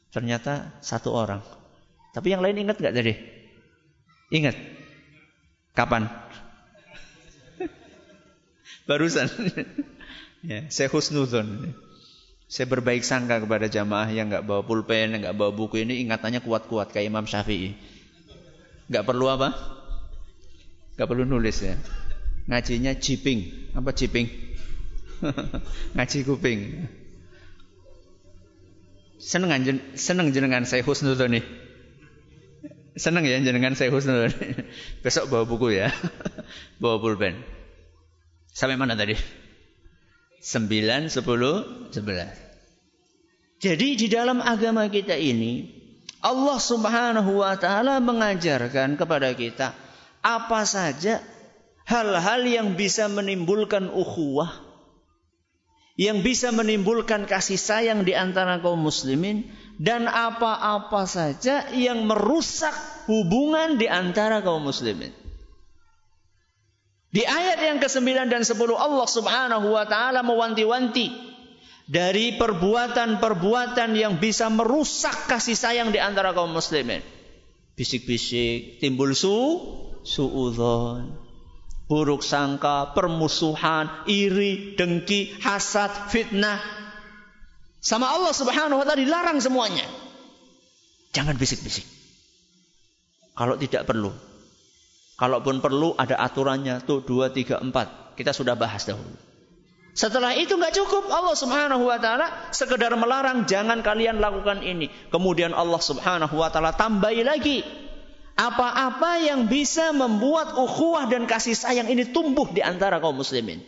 Ternyata 0.09 0.73
satu 0.81 1.13
orang. 1.13 1.45
Tapi 2.09 2.33
yang 2.33 2.41
lain 2.41 2.65
ingat 2.65 2.81
nggak 2.81 2.95
tadi? 2.97 3.13
Ingat? 4.33 4.57
Kapan? 5.77 6.09
Barusan. 8.89 9.29
ya, 10.49 10.65
saya 10.73 10.89
husnudon. 10.89 11.77
Saya 12.49 12.65
berbaik 12.65 13.05
sangka 13.05 13.45
kepada 13.45 13.69
jamaah 13.69 14.09
yang 14.09 14.33
nggak 14.33 14.41
bawa 14.41 14.65
pulpen, 14.65 15.13
yang 15.13 15.21
nggak 15.21 15.37
bawa 15.37 15.53
buku 15.53 15.85
ini 15.85 16.01
ingatannya 16.01 16.41
kuat-kuat 16.41 16.89
kayak 16.89 17.13
Imam 17.13 17.29
Syafi'i. 17.29 17.77
Nggak 18.89 19.05
perlu 19.05 19.29
apa? 19.29 19.53
Nggak 20.97 21.09
perlu 21.13 21.29
nulis 21.29 21.61
ya 21.61 21.77
ngajinya 22.49 22.93
jiping. 22.97 23.71
Apa 23.75 23.91
jiping? 23.91 24.27
Ngaji 25.95 26.17
kuping. 26.27 26.59
Seneng 29.19 29.49
seneng 29.97 30.29
jenengan 30.35 30.67
saya 30.67 30.85
husnudon 30.85 31.39
nih. 31.39 31.45
Seneng 32.95 33.25
ya 33.25 33.41
jenengan 33.41 33.73
saya 33.73 33.89
husnudon. 33.89 34.31
Besok 35.03 35.31
bawa 35.31 35.43
buku 35.49 35.73
ya. 35.73 35.89
bawa 36.81 37.01
pulpen. 37.01 37.41
Sampai 38.55 38.79
mana 38.79 38.95
tadi? 38.95 39.17
9, 40.45 41.09
10, 41.09 41.09
11. 41.09 42.45
Jadi 43.65 43.87
di 43.97 44.07
dalam 44.11 44.45
agama 44.45 44.85
kita 44.93 45.17
ini 45.17 45.73
Allah 46.21 46.59
Subhanahu 46.61 47.41
wa 47.41 47.57
taala 47.57 47.97
mengajarkan 47.97 48.93
kepada 48.93 49.33
kita 49.33 49.73
apa 50.21 50.61
saja 50.69 51.17
hal-hal 51.85 52.41
yang 52.45 52.73
bisa 52.73 53.05
menimbulkan 53.05 53.93
ukhuwah, 53.93 54.49
yang 55.95 56.25
bisa 56.25 56.51
menimbulkan 56.51 57.29
kasih 57.29 57.61
sayang 57.61 58.03
di 58.03 58.17
antara 58.17 58.59
kaum 58.59 58.81
muslimin 58.81 59.47
dan 59.77 60.09
apa-apa 60.09 61.07
saja 61.07 61.71
yang 61.71 62.03
merusak 62.03 62.73
hubungan 63.07 63.77
di 63.79 63.87
antara 63.87 64.41
kaum 64.41 64.65
muslimin. 64.65 65.13
Di 67.15 67.23
ayat 67.23 67.63
yang 67.63 67.79
ke-9 67.79 68.27
dan 68.27 68.43
10 68.43 68.59
Allah 68.75 69.07
Subhanahu 69.07 69.71
wa 69.71 69.87
taala 69.87 70.19
mewanti-wanti 70.19 71.15
dari 71.87 72.35
perbuatan-perbuatan 72.35 73.95
yang 73.95 74.19
bisa 74.19 74.51
merusak 74.51 75.31
kasih 75.31 75.55
sayang 75.55 75.95
di 75.95 76.01
antara 76.01 76.35
kaum 76.35 76.51
muslimin. 76.51 76.99
Bisik-bisik, 77.79 78.83
timbul 78.83 79.15
su, 79.15 79.35
suudzon 80.03 81.24
buruk 81.85 82.25
sangka, 82.25 82.93
permusuhan, 82.97 84.05
iri, 84.09 84.73
dengki, 84.73 85.37
hasad, 85.41 86.09
fitnah. 86.09 86.57
Sama 87.81 88.09
Allah 88.09 88.33
Subhanahu 88.33 88.81
wa 88.81 88.85
taala 88.85 89.01
dilarang 89.01 89.37
semuanya. 89.37 89.85
Jangan 91.13 91.37
bisik-bisik. 91.37 91.85
Kalau 93.37 93.55
tidak 93.61 93.85
perlu. 93.85 94.09
Kalaupun 95.15 95.63
perlu 95.63 95.95
ada 95.95 96.19
aturannya 96.19 96.83
tuh 96.83 97.05
2 97.05 97.31
3 97.31 97.61
4. 97.61 98.17
Kita 98.19 98.31
sudah 98.35 98.57
bahas 98.57 98.83
dahulu. 98.83 99.15
Setelah 99.95 100.35
itu 100.35 100.59
nggak 100.59 100.75
cukup 100.75 101.07
Allah 101.07 101.37
Subhanahu 101.39 101.87
wa 101.87 101.95
taala 102.01 102.51
sekedar 102.51 102.91
melarang 102.99 103.47
jangan 103.47 103.79
kalian 103.79 104.19
lakukan 104.19 104.59
ini. 104.59 104.91
Kemudian 105.07 105.55
Allah 105.55 105.79
Subhanahu 105.79 106.35
wa 106.35 106.51
taala 106.51 106.75
tambahi 106.75 107.23
lagi 107.23 107.63
apa-apa 108.35 109.23
yang 109.23 109.47
bisa 109.47 109.95
membuat 109.95 110.59
ukhuwah 110.59 111.07
dan 111.07 111.23
kasih 111.23 111.55
sayang 111.55 111.87
ini 111.87 112.11
tumbuh 112.11 112.51
di 112.51 112.59
antara 112.59 112.99
kaum 112.99 113.15
muslimin. 113.15 113.63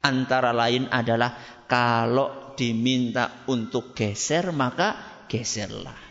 Antara 0.00 0.54
lain 0.54 0.88
adalah 0.88 1.36
kalau 1.66 2.54
diminta 2.54 3.44
untuk 3.50 3.92
geser 3.92 4.54
maka 4.54 4.96
geserlah. 5.26 6.10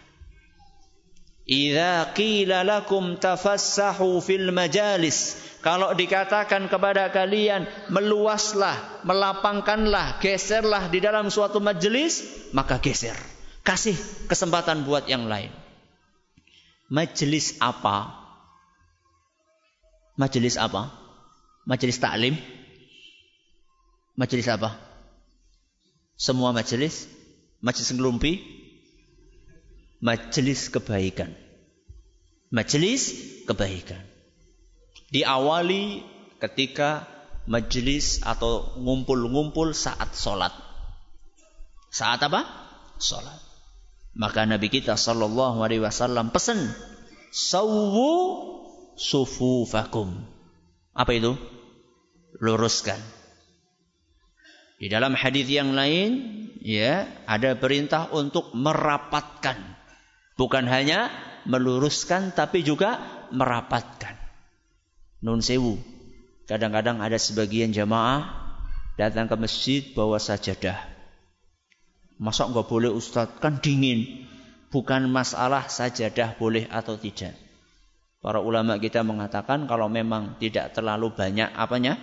Idza 1.50 2.14
qila 2.14 2.62
lakum 2.62 3.18
fil 4.22 4.48
majalis. 4.54 5.50
Kalau 5.60 5.92
dikatakan 5.92 6.72
kepada 6.72 7.12
kalian 7.12 7.68
meluaslah, 7.92 9.04
melapangkanlah, 9.04 10.22
geserlah 10.24 10.88
di 10.88 11.04
dalam 11.04 11.28
suatu 11.28 11.60
majelis, 11.60 12.24
maka 12.56 12.80
geser. 12.80 13.18
Kasih 13.66 13.98
kesempatan 14.32 14.88
buat 14.88 15.10
yang 15.12 15.28
lain. 15.28 15.52
Majelis 16.90 17.62
apa? 17.62 18.10
Majelis 20.18 20.58
apa? 20.58 20.90
Majelis 21.70 22.02
taklim? 22.02 22.34
Majelis 24.18 24.50
apa? 24.50 24.74
Semua 26.18 26.50
majelis? 26.52 27.06
Majelis 27.62 27.94
ngelumpi? 27.94 28.42
Majelis 30.02 30.74
kebaikan. 30.74 31.32
Majelis 32.50 33.14
kebaikan. 33.46 34.02
Diawali 35.14 36.02
ketika 36.42 37.06
majelis 37.46 38.26
atau 38.26 38.76
ngumpul-ngumpul 38.82 39.78
saat 39.78 40.18
sholat. 40.18 40.52
Saat 41.94 42.26
apa? 42.26 42.46
Sholat. 42.98 43.49
Maka 44.20 44.44
Nabi 44.44 44.68
kita 44.68 45.00
sallallahu 45.00 45.64
alaihi 45.64 45.80
wasallam 45.80 46.36
pesan, 46.36 46.60
"Sawwu 47.32 48.12
sufufakum." 49.00 50.12
Apa 50.92 51.16
itu? 51.16 51.40
Luruskan. 52.44 53.00
Di 54.76 54.92
dalam 54.92 55.16
hadis 55.16 55.48
yang 55.48 55.72
lain, 55.72 56.20
ya, 56.60 57.08
ada 57.24 57.56
perintah 57.56 58.12
untuk 58.12 58.52
merapatkan. 58.52 59.56
Bukan 60.36 60.68
hanya 60.68 61.12
meluruskan 61.48 62.36
tapi 62.36 62.64
juga 62.64 63.00
merapatkan. 63.32 64.20
Nun 65.24 65.40
sewu. 65.40 65.80
Kadang-kadang 66.48 67.00
ada 67.00 67.16
sebagian 67.16 67.72
jamaah 67.72 68.36
datang 69.00 69.32
ke 69.32 69.36
masjid 69.40 69.82
bawa 69.96 70.20
sajadah. 70.20 70.99
Masa 72.20 72.52
nggak 72.52 72.68
boleh 72.68 72.92
Ustadz? 72.92 73.40
Kan 73.40 73.64
dingin. 73.64 74.28
Bukan 74.70 75.10
masalah 75.10 75.66
sajadah 75.72 76.36
boleh 76.38 76.68
atau 76.70 77.00
tidak. 77.00 77.34
Para 78.20 78.44
ulama 78.44 78.76
kita 78.76 79.02
mengatakan 79.08 79.64
kalau 79.66 79.88
memang 79.88 80.36
tidak 80.38 80.76
terlalu 80.76 81.16
banyak 81.16 81.48
apanya 81.56 81.96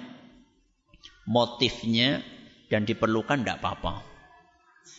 motifnya 1.29 2.24
dan 2.72 2.88
diperlukan 2.88 3.44
tidak 3.44 3.61
apa-apa. 3.61 4.00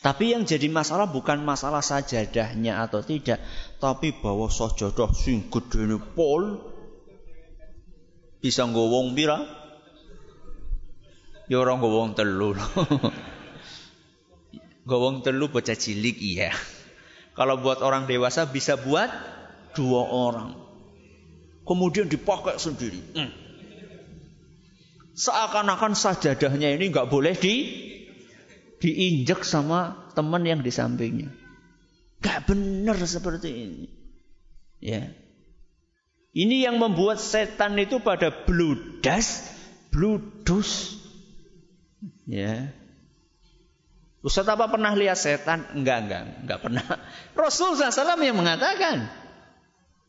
Tapi 0.06 0.38
yang 0.38 0.46
jadi 0.46 0.70
masalah 0.70 1.10
bukan 1.10 1.42
masalah 1.42 1.82
sajadahnya 1.82 2.86
atau 2.86 3.02
tidak, 3.02 3.42
tapi 3.82 4.14
bahwa 4.14 4.46
sajadah 4.46 5.10
sing 5.18 5.50
gedene 5.50 5.98
pol 5.98 6.62
bisa 8.38 8.70
ngowong 8.70 9.18
pira? 9.18 9.42
Ya 11.50 11.58
orang 11.58 11.82
ngowong 11.82 12.14
telu. 12.14 12.54
Gowong 14.88 15.20
telu 15.20 15.52
bocah 15.52 15.76
cilik 15.76 16.16
iya. 16.24 16.56
Kalau 17.36 17.60
buat 17.60 17.84
orang 17.84 18.08
dewasa 18.08 18.48
bisa 18.48 18.80
buat 18.80 19.12
dua 19.76 20.08
orang. 20.08 20.56
Kemudian 21.68 22.08
dipakai 22.08 22.56
sendiri. 22.56 23.04
Hmm. 23.12 23.32
Seakan-akan 25.12 25.92
sajadahnya 25.92 26.72
ini 26.80 26.88
nggak 26.88 27.12
boleh 27.12 27.36
di 27.36 27.56
diinjek 28.80 29.44
sama 29.44 30.08
teman 30.16 30.48
yang 30.48 30.64
di 30.64 30.72
sampingnya. 30.72 31.30
Gak 32.24 32.50
benar 32.50 32.98
seperti 33.04 33.50
ini. 33.50 33.86
Ya. 34.82 35.14
Ini 36.38 36.70
yang 36.70 36.78
membuat 36.78 37.18
setan 37.18 37.78
itu 37.82 37.98
pada 38.02 38.30
bludas, 38.30 39.50
bludus. 39.90 41.02
Ya. 42.30 42.77
Ustaz 44.28 44.44
apa 44.44 44.68
pernah 44.68 44.92
lihat 44.92 45.16
setan? 45.16 45.64
Enggak, 45.72 46.04
enggak, 46.04 46.22
enggak 46.44 46.60
pernah. 46.60 46.84
Rasul 47.32 47.80
SAW 47.80 48.20
yang 48.20 48.36
mengatakan. 48.36 49.08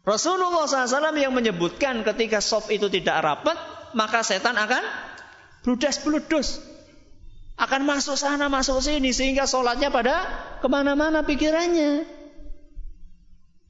Rasulullah 0.02 0.66
SAW 0.66 1.14
yang 1.14 1.30
menyebutkan 1.30 2.02
ketika 2.02 2.42
soft 2.42 2.74
itu 2.74 2.90
tidak 2.90 3.22
rapat, 3.22 3.54
maka 3.94 4.26
setan 4.26 4.58
akan 4.58 4.82
bludas 5.62 6.02
bludus. 6.02 6.58
Akan 7.54 7.86
masuk 7.86 8.18
sana, 8.18 8.50
masuk 8.50 8.82
sini. 8.82 9.14
Sehingga 9.14 9.46
sholatnya 9.46 9.94
pada 9.94 10.26
ke 10.58 10.66
mana-mana 10.66 11.22
pikirannya. 11.22 12.02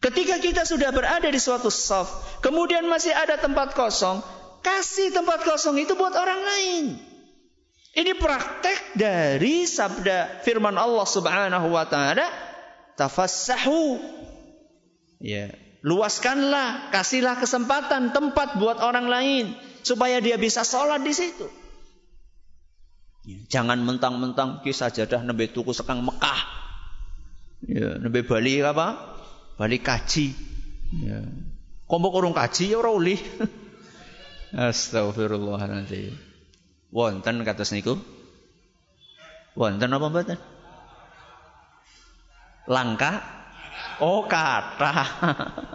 Ketika 0.01 0.41
kita 0.41 0.65
sudah 0.65 0.89
berada 0.97 1.29
di 1.29 1.37
suatu 1.37 1.69
soft, 1.69 2.41
kemudian 2.41 2.89
masih 2.89 3.13
ada 3.13 3.37
tempat 3.37 3.77
kosong, 3.77 4.25
kasih 4.65 5.13
tempat 5.13 5.45
kosong 5.45 5.77
itu 5.77 5.93
buat 5.93 6.17
orang 6.17 6.41
lain. 6.41 6.85
Ini 7.97 8.13
praktek 8.21 8.99
dari 8.99 9.65
sabda 9.65 10.45
firman 10.45 10.77
Allah 10.77 11.09
Subhanahu 11.09 11.73
wa 11.73 11.85
taala, 11.89 12.29
tafassahu. 13.01 13.97
Ya, 15.19 15.51
luaskanlah, 15.83 16.93
kasihlah 16.95 17.41
kesempatan 17.41 18.13
tempat 18.15 18.61
buat 18.61 18.79
orang 18.79 19.09
lain 19.09 19.45
supaya 19.83 20.21
dia 20.21 20.37
bisa 20.37 20.63
sholat 20.63 21.03
di 21.03 21.17
situ. 21.17 21.49
Ya, 23.25 23.61
jangan 23.61 23.83
mentang-mentang 23.83 24.63
kisah 24.63 24.93
jadah 24.93 25.25
nembe 25.25 25.49
tuku 25.51 25.73
sekang 25.73 26.05
Mekah. 26.05 26.41
Ya, 27.67 27.99
nembe 27.99 28.23
Bali 28.23 28.63
apa? 28.63 28.95
Bali 29.59 29.83
kaji. 29.83 30.33
Ya. 31.03 31.27
Kompok 31.89 32.21
urung 32.21 32.37
kaji 32.37 32.77
ya 32.77 32.79
ora. 32.79 32.95
Astagfirullahaladzim. 34.71 36.28
Wonten 36.89 37.45
kados 37.45 37.73
niku? 37.77 38.01
Wonten 39.53 39.93
apa 39.93 40.07
mboten? 40.09 40.39
Langka? 42.69 43.21
Oh, 44.01 44.25
kata. 44.25 44.93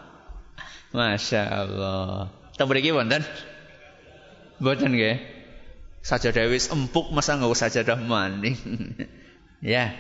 Masya 0.98 1.42
Allah. 1.44 2.30
Teng 2.58 2.70
mriki 2.70 2.94
wonten? 2.94 3.22
Mboten 4.62 4.94
nggih. 4.94 5.18
Sajadah 6.04 6.52
wis 6.52 6.70
empuk 6.70 7.10
masa 7.16 7.40
nggak 7.40 7.52
usah 7.52 7.70
sajadah 7.70 7.98
maning. 7.98 8.58
ya. 9.64 9.92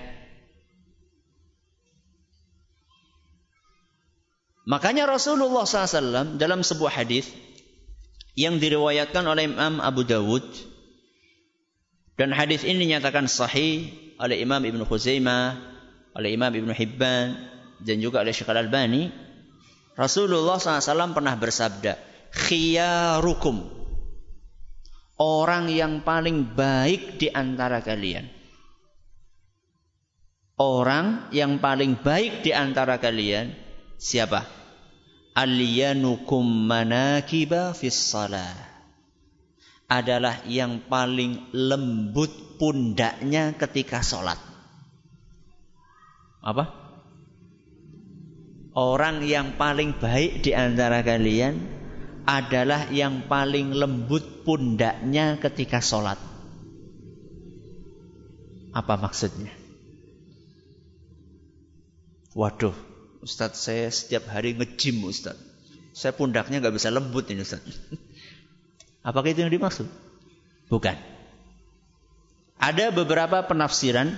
Makanya 4.63 5.03
Rasulullah 5.11 5.67
SAW 5.67 6.39
dalam 6.39 6.63
sebuah 6.63 7.03
hadis 7.03 7.27
yang 8.39 8.63
diriwayatkan 8.63 9.27
oleh 9.27 9.51
Imam 9.51 9.83
Abu 9.83 10.07
Dawud 10.07 10.72
dan 12.13 12.29
hadis 12.29 12.61
ini 12.61 12.89
dinyatakan 12.89 13.25
sahih 13.25 13.89
oleh 14.21 14.37
Imam 14.37 14.61
Ibn 14.61 14.85
Khuzaimah, 14.85 15.57
oleh 16.13 16.29
Imam 16.37 16.53
Ibn 16.53 16.69
Hibban, 16.69 17.27
dan 17.81 17.97
juga 17.97 18.21
oleh 18.21 18.29
Syekh 18.29 18.53
Al-Albani. 18.53 19.09
Rasulullah 19.97 20.57
SAW 20.57 21.13
pernah 21.13 21.33
bersabda, 21.37 21.97
Khiyarukum. 22.33 23.81
Orang 25.17 25.69
yang 25.69 26.01
paling 26.01 26.57
baik 26.57 27.21
di 27.21 27.29
antara 27.29 27.81
kalian. 27.85 28.29
Orang 30.57 31.29
yang 31.33 31.57
paling 31.57 31.97
baik 31.97 32.45
di 32.45 32.53
antara 32.53 32.97
kalian. 33.01 33.53
Siapa? 33.97 34.45
Aliyanukum 35.33 36.45
manakiba 36.45 37.73
fis 37.73 37.97
salah 37.97 38.72
adalah 39.93 40.41
yang 40.49 40.81
paling 40.89 41.53
lembut 41.53 42.57
pundaknya 42.57 43.53
ketika 43.53 44.01
sholat. 44.01 44.41
Apa? 46.41 46.73
Orang 48.73 49.21
yang 49.21 49.53
paling 49.53 49.93
baik 50.01 50.41
di 50.41 50.57
antara 50.57 51.05
kalian 51.05 51.61
adalah 52.25 52.89
yang 52.89 53.29
paling 53.29 53.77
lembut 53.77 54.41
pundaknya 54.41 55.37
ketika 55.37 55.77
sholat. 55.77 56.17
Apa 58.73 58.97
maksudnya? 58.97 59.53
Waduh, 62.33 62.73
Ustadz 63.21 63.61
saya 63.61 63.93
setiap 63.93 64.25
hari 64.25 64.57
ngejim 64.57 65.05
Ustadz. 65.05 65.53
Saya 65.93 66.17
pundaknya 66.17 66.57
nggak 66.57 66.73
bisa 66.73 66.89
lembut 66.89 67.29
ini 67.29 67.45
Ustadz. 67.45 67.69
Apakah 69.03 69.35
itu 69.35 69.43
yang 69.43 69.51
dimaksud? 69.51 69.85
Bukan. 70.71 70.95
Ada 72.63 72.95
beberapa 72.95 73.43
penafsiran 73.43 74.15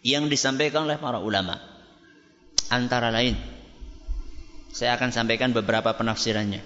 yang 0.00 0.32
disampaikan 0.32 0.88
oleh 0.88 0.96
para 0.96 1.20
ulama. 1.20 1.60
Antara 2.72 3.12
lain, 3.12 3.36
saya 4.72 4.96
akan 4.96 5.12
sampaikan 5.12 5.52
beberapa 5.52 5.92
penafsirannya. 5.92 6.64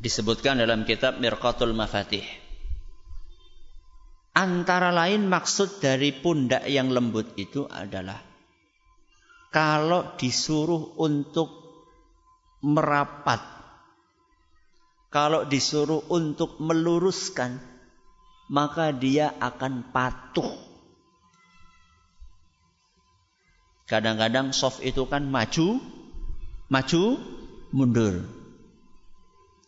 Disebutkan 0.00 0.56
dalam 0.56 0.88
kitab 0.88 1.20
Mirqatul 1.20 1.76
Mafatih. 1.76 2.24
Antara 4.32 4.88
lain 4.88 5.28
maksud 5.28 5.84
dari 5.84 6.16
pundak 6.16 6.64
yang 6.64 6.88
lembut 6.88 7.36
itu 7.36 7.68
adalah 7.68 8.24
kalau 9.52 10.16
disuruh 10.16 10.96
untuk 10.96 11.50
merapat 12.62 13.59
kalau 15.10 15.42
disuruh 15.42 16.06
untuk 16.06 16.62
meluruskan, 16.62 17.58
maka 18.46 18.94
dia 18.94 19.34
akan 19.42 19.90
patuh. 19.90 20.54
Kadang-kadang 23.90 24.54
soft 24.54 24.86
itu 24.86 25.02
kan 25.10 25.26
maju, 25.26 25.82
maju, 26.70 27.02
mundur. 27.74 28.22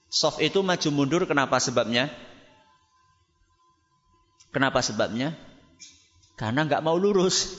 Soft 0.06 0.38
itu 0.38 0.62
maju 0.62 0.88
mundur 0.94 1.26
kenapa 1.26 1.58
sebabnya? 1.58 2.06
Kenapa 4.54 4.78
sebabnya? 4.78 5.34
Karena 6.38 6.62
nggak 6.62 6.86
mau 6.86 6.94
lurus. 6.94 7.50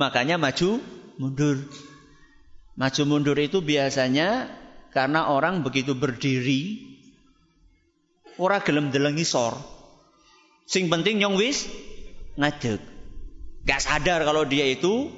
Makanya 0.00 0.40
maju 0.40 0.80
mundur. 1.20 1.60
Maju 2.72 3.02
mundur 3.04 3.36
itu 3.36 3.60
biasanya 3.60 4.48
karena 4.96 5.28
orang 5.28 5.60
begitu 5.60 5.92
berdiri 5.92 6.92
ora 8.38 8.60
gelem 8.64 8.92
deleng 8.92 9.18
isor. 9.18 9.56
Sing 10.64 10.88
penting 10.88 11.20
nyong 11.20 11.36
wis 11.36 11.68
ngadeg. 12.38 12.80
Gak 13.62 13.80
sadar 13.82 14.26
kalau 14.26 14.42
dia 14.48 14.66
itu 14.66 15.10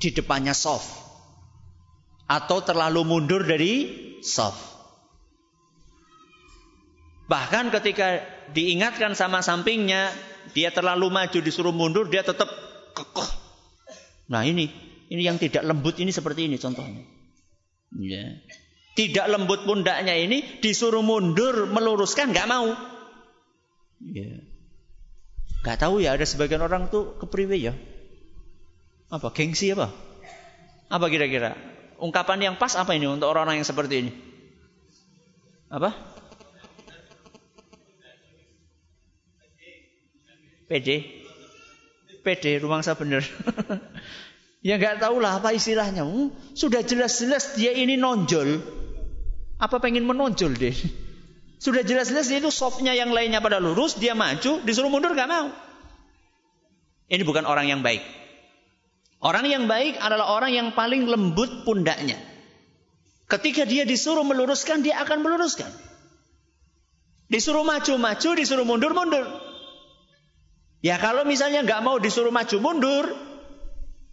di 0.00 0.10
depannya 0.10 0.56
soft. 0.56 0.88
Atau 2.26 2.64
terlalu 2.64 3.04
mundur 3.04 3.44
dari 3.44 3.92
soft. 4.24 4.72
Bahkan 7.28 7.70
ketika 7.70 8.24
diingatkan 8.50 9.14
sama 9.14 9.40
sampingnya, 9.40 10.10
dia 10.52 10.74
terlalu 10.74 11.08
maju 11.08 11.38
disuruh 11.38 11.72
mundur, 11.72 12.10
dia 12.10 12.26
tetap 12.26 12.50
kekeh. 12.92 13.30
Nah 14.28 14.42
ini, 14.42 14.68
ini 15.08 15.22
yang 15.22 15.38
tidak 15.38 15.62
lembut 15.62 15.96
ini 16.02 16.10
seperti 16.10 16.50
ini 16.50 16.56
contohnya. 16.58 17.04
Ya. 18.00 18.40
Tidak 18.92 19.24
lembut 19.24 19.64
pundaknya 19.64 20.12
ini 20.12 20.60
disuruh 20.60 21.00
mundur 21.00 21.64
meluruskan 21.64 22.36
nggak 22.36 22.48
mau. 22.48 22.76
Ya. 24.04 24.44
Gak 25.62 25.78
tahu 25.78 26.02
ya 26.02 26.18
ada 26.18 26.26
sebagian 26.26 26.60
orang 26.60 26.90
tuh 26.90 27.16
kepriwe 27.22 27.56
ya. 27.56 27.72
Apa 29.08 29.30
gengsi 29.32 29.72
apa? 29.72 29.94
Apa 30.92 31.06
kira-kira? 31.08 31.56
Ungkapan 32.02 32.42
yang 32.42 32.54
pas 32.58 32.74
apa 32.74 32.92
ini 32.98 33.06
untuk 33.06 33.30
orang-orang 33.30 33.62
yang 33.62 33.68
seperti 33.68 33.94
ini? 34.04 34.12
Apa? 35.72 35.94
PD. 40.68 40.88
PD 42.24 42.44
rumangsa 42.60 42.96
bener. 42.96 43.24
ya 44.62 44.78
nggak 44.78 45.02
tahu 45.02 45.18
lah 45.18 45.42
apa 45.42 45.52
istilahnya. 45.52 46.06
Hmm, 46.06 46.30
sudah 46.54 46.80
jelas-jelas 46.86 47.58
dia 47.58 47.74
ini 47.74 47.98
nonjol. 47.98 48.62
Apa 49.58 49.78
pengen 49.78 50.06
menonjol 50.06 50.58
deh? 50.58 50.74
Sudah 51.62 51.86
jelas-jelas 51.86 52.26
dia 52.26 52.42
itu 52.42 52.50
sopnya 52.50 52.90
yang 52.90 53.14
lainnya 53.14 53.38
pada 53.38 53.62
lurus, 53.62 53.94
dia 53.94 54.18
maju, 54.18 54.58
disuruh 54.66 54.90
mundur 54.90 55.14
gak 55.14 55.30
mau. 55.30 55.46
Ini 57.06 57.22
bukan 57.22 57.46
orang 57.46 57.70
yang 57.70 57.86
baik. 57.86 58.02
Orang 59.22 59.46
yang 59.46 59.70
baik 59.70 59.94
adalah 60.02 60.34
orang 60.34 60.50
yang 60.50 60.74
paling 60.74 61.06
lembut 61.06 61.62
pundaknya. 61.62 62.18
Ketika 63.30 63.62
dia 63.62 63.86
disuruh 63.86 64.26
meluruskan, 64.26 64.82
dia 64.82 64.98
akan 65.06 65.22
meluruskan. 65.22 65.70
Disuruh 67.30 67.62
maju-maju, 67.62 68.30
disuruh 68.34 68.66
mundur-mundur. 68.66 69.22
Ya 70.82 70.98
kalau 70.98 71.22
misalnya 71.22 71.62
nggak 71.62 71.86
mau 71.86 72.02
disuruh 72.02 72.34
maju 72.34 72.56
mundur, 72.58 73.04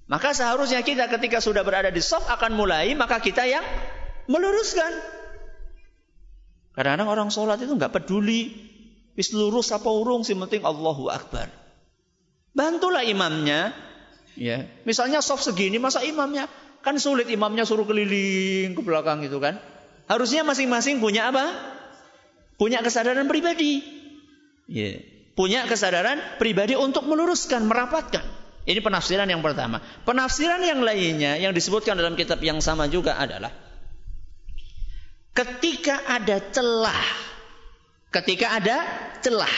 maka 0.09 0.33
seharusnya 0.33 0.81
kita 0.81 1.05
ketika 1.05 1.37
sudah 1.37 1.61
berada 1.61 1.93
di 1.93 2.01
sop 2.01 2.25
akan 2.25 2.57
mulai, 2.57 2.97
maka 2.97 3.21
kita 3.21 3.45
yang 3.45 3.61
meluruskan. 4.25 4.89
Kadang-kadang 6.73 7.09
orang 7.13 7.29
sholat 7.29 7.61
itu 7.61 7.77
nggak 7.77 7.93
peduli. 7.93 8.67
Wis 9.13 9.29
lurus 9.35 9.69
apa 9.69 9.85
urung, 9.85 10.25
sih 10.25 10.33
penting 10.33 10.65
Allahu 10.65 11.13
Akbar. 11.13 11.53
Bantulah 12.57 13.05
imamnya. 13.05 13.69
Ya, 14.33 14.65
misalnya 14.87 15.21
soft 15.21 15.45
segini, 15.45 15.77
masa 15.77 16.01
imamnya 16.01 16.49
kan 16.79 16.95
sulit 16.95 17.27
imamnya 17.27 17.67
suruh 17.67 17.83
keliling 17.83 18.71
ke 18.71 18.81
belakang 18.81 19.19
itu 19.21 19.37
kan? 19.37 19.59
Harusnya 20.07 20.47
masing-masing 20.47 21.03
punya 21.03 21.29
apa? 21.29 21.53
Punya 22.55 22.81
kesadaran 22.81 23.27
pribadi. 23.27 23.83
Ya. 24.65 25.03
Punya 25.35 25.67
kesadaran 25.67 26.19
pribadi 26.41 26.73
untuk 26.73 27.05
meluruskan, 27.05 27.67
merapatkan. 27.67 28.38
Ini 28.69 28.85
penafsiran 28.85 29.25
yang 29.25 29.41
pertama. 29.41 29.81
Penafsiran 30.05 30.61
yang 30.61 30.85
lainnya 30.85 31.41
yang 31.41 31.57
disebutkan 31.57 31.97
dalam 31.97 32.13
kitab 32.13 32.37
yang 32.45 32.61
sama 32.61 32.85
juga 32.85 33.17
adalah 33.17 33.49
ketika 35.33 36.05
ada 36.05 36.37
celah, 36.37 37.05
ketika 38.13 38.61
ada 38.61 38.77
celah 39.25 39.55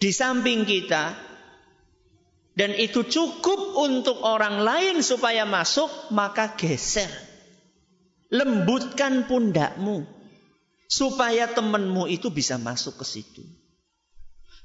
di 0.00 0.08
samping 0.16 0.64
kita 0.64 1.12
dan 2.56 2.72
itu 2.72 3.04
cukup 3.04 3.76
untuk 3.76 4.24
orang 4.24 4.64
lain 4.64 5.04
supaya 5.04 5.44
masuk, 5.44 5.92
maka 6.08 6.56
geser. 6.56 7.12
Lembutkan 8.32 9.28
pundakmu 9.28 10.08
supaya 10.88 11.52
temanmu 11.52 12.08
itu 12.08 12.32
bisa 12.32 12.56
masuk 12.56 12.96
ke 12.96 13.04
situ. 13.04 13.44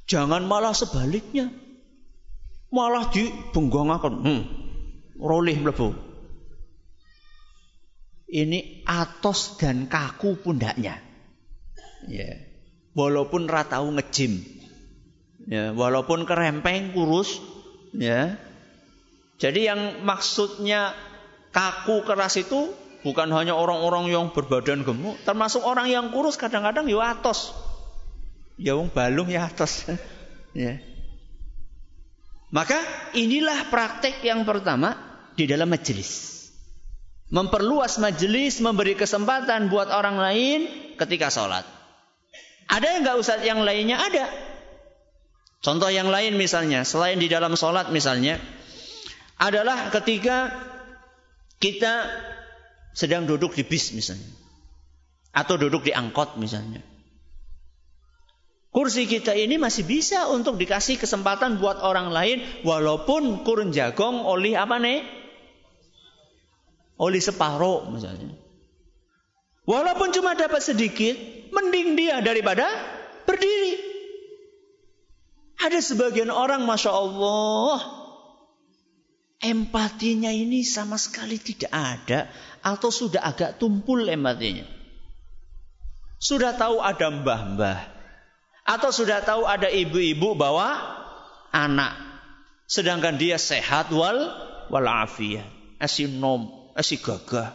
Jangan 0.07 0.47
malah 0.47 0.71
sebaliknya. 0.71 1.64
Malah 2.75 3.07
dibenggongaken. 3.07 4.15
Hmm. 4.19 4.41
Rolih 5.15 5.55
mlebu. 5.63 5.95
Ini 8.27 8.83
atos 8.83 9.55
dan 9.55 9.87
kaku 9.87 10.35
pundaknya. 10.43 10.99
Ya. 12.11 12.35
Walaupun 12.91 13.47
ratau 13.47 13.87
ngejim. 13.95 14.43
Ya, 15.45 15.71
walaupun 15.77 16.25
kerempeng 16.25 16.97
kurus, 16.97 17.37
ya. 17.93 18.33
Jadi 19.37 19.69
yang 19.69 20.01
maksudnya 20.01 20.97
kaku 21.53 22.01
keras 22.01 22.33
itu 22.41 22.73
bukan 23.05 23.29
hanya 23.29 23.53
orang-orang 23.53 24.09
yang 24.09 24.33
berbadan 24.33 24.81
gemuk, 24.81 25.21
termasuk 25.21 25.61
orang 25.61 25.85
yang 25.85 26.09
kurus 26.09 26.41
kadang-kadang 26.41 26.89
ya 26.89 27.13
atos. 27.13 27.53
Ya 28.57 28.73
wong 28.73 28.89
balung 28.89 29.29
ya 29.29 29.45
atos. 29.45 29.85
ya. 30.57 30.81
Maka 32.55 32.79
inilah 33.11 33.67
praktek 33.67 34.23
yang 34.23 34.47
pertama 34.47 34.95
di 35.35 35.43
dalam 35.43 35.67
majelis. 35.67 36.31
Memperluas 37.27 37.99
majelis, 37.99 38.63
memberi 38.63 38.95
kesempatan 38.95 39.67
buat 39.67 39.91
orang 39.91 40.15
lain 40.15 40.59
ketika 40.95 41.27
sholat. 41.27 41.67
Ada 42.71 42.95
yang 42.95 43.01
nggak 43.03 43.17
usah 43.19 43.35
yang 43.43 43.59
lainnya 43.59 43.99
ada. 43.99 44.31
Contoh 45.59 45.91
yang 45.91 46.07
lain 46.07 46.39
misalnya, 46.39 46.87
selain 46.87 47.19
di 47.19 47.27
dalam 47.27 47.59
sholat 47.59 47.91
misalnya, 47.91 48.39
adalah 49.35 49.91
ketika 49.91 50.47
kita 51.59 52.07
sedang 52.95 53.27
duduk 53.27 53.51
di 53.51 53.67
bis 53.67 53.91
misalnya. 53.91 54.31
Atau 55.35 55.59
duduk 55.59 55.83
di 55.83 55.91
angkot 55.91 56.39
misalnya. 56.39 56.79
Kursi 58.75 59.07
kita 59.07 59.31
ini 59.31 59.55
masih 59.55 59.87
bisa 59.87 60.27
untuk 60.27 60.59
dikasih 60.59 60.99
kesempatan 60.99 61.63
buat 61.63 61.79
orang 61.79 62.11
lain 62.11 62.43
walaupun 62.67 63.47
kurun 63.47 63.71
jagong 63.71 64.27
oli 64.27 64.51
apa 64.51 64.75
nih? 64.83 64.99
Oli 66.99 67.23
separuh 67.23 67.87
misalnya. 67.87 68.35
Walaupun 69.63 70.11
cuma 70.11 70.35
dapat 70.35 70.59
sedikit, 70.59 71.15
mending 71.55 71.95
dia 71.95 72.19
daripada 72.19 72.67
berdiri. 73.23 73.79
Ada 75.55 75.79
sebagian 75.79 76.27
orang, 76.27 76.67
masya 76.67 76.91
Allah, 76.91 77.79
empatinya 79.39 80.35
ini 80.35 80.67
sama 80.67 80.99
sekali 80.99 81.39
tidak 81.39 81.71
ada, 81.71 82.27
atau 82.59 82.91
sudah 82.91 83.23
agak 83.23 83.55
tumpul 83.55 84.03
empatinya. 84.03 84.67
Sudah 86.19 86.59
tahu 86.59 86.83
ada 86.83 87.07
mbah-mbah, 87.07 87.94
atau 88.65 88.89
sudah 88.89 89.21
tahu 89.21 89.45
ada 89.45 89.69
ibu-ibu 89.69 90.33
bawa 90.33 90.73
anak. 91.53 91.93
Sedangkan 92.65 93.21
dia 93.21 93.37
sehat 93.37 93.93
wal 93.93 94.33
walafiat. 94.73 95.45
Asih 95.77 96.09
nom, 96.09 96.49
asih 96.73 96.97
gagah. 96.97 97.53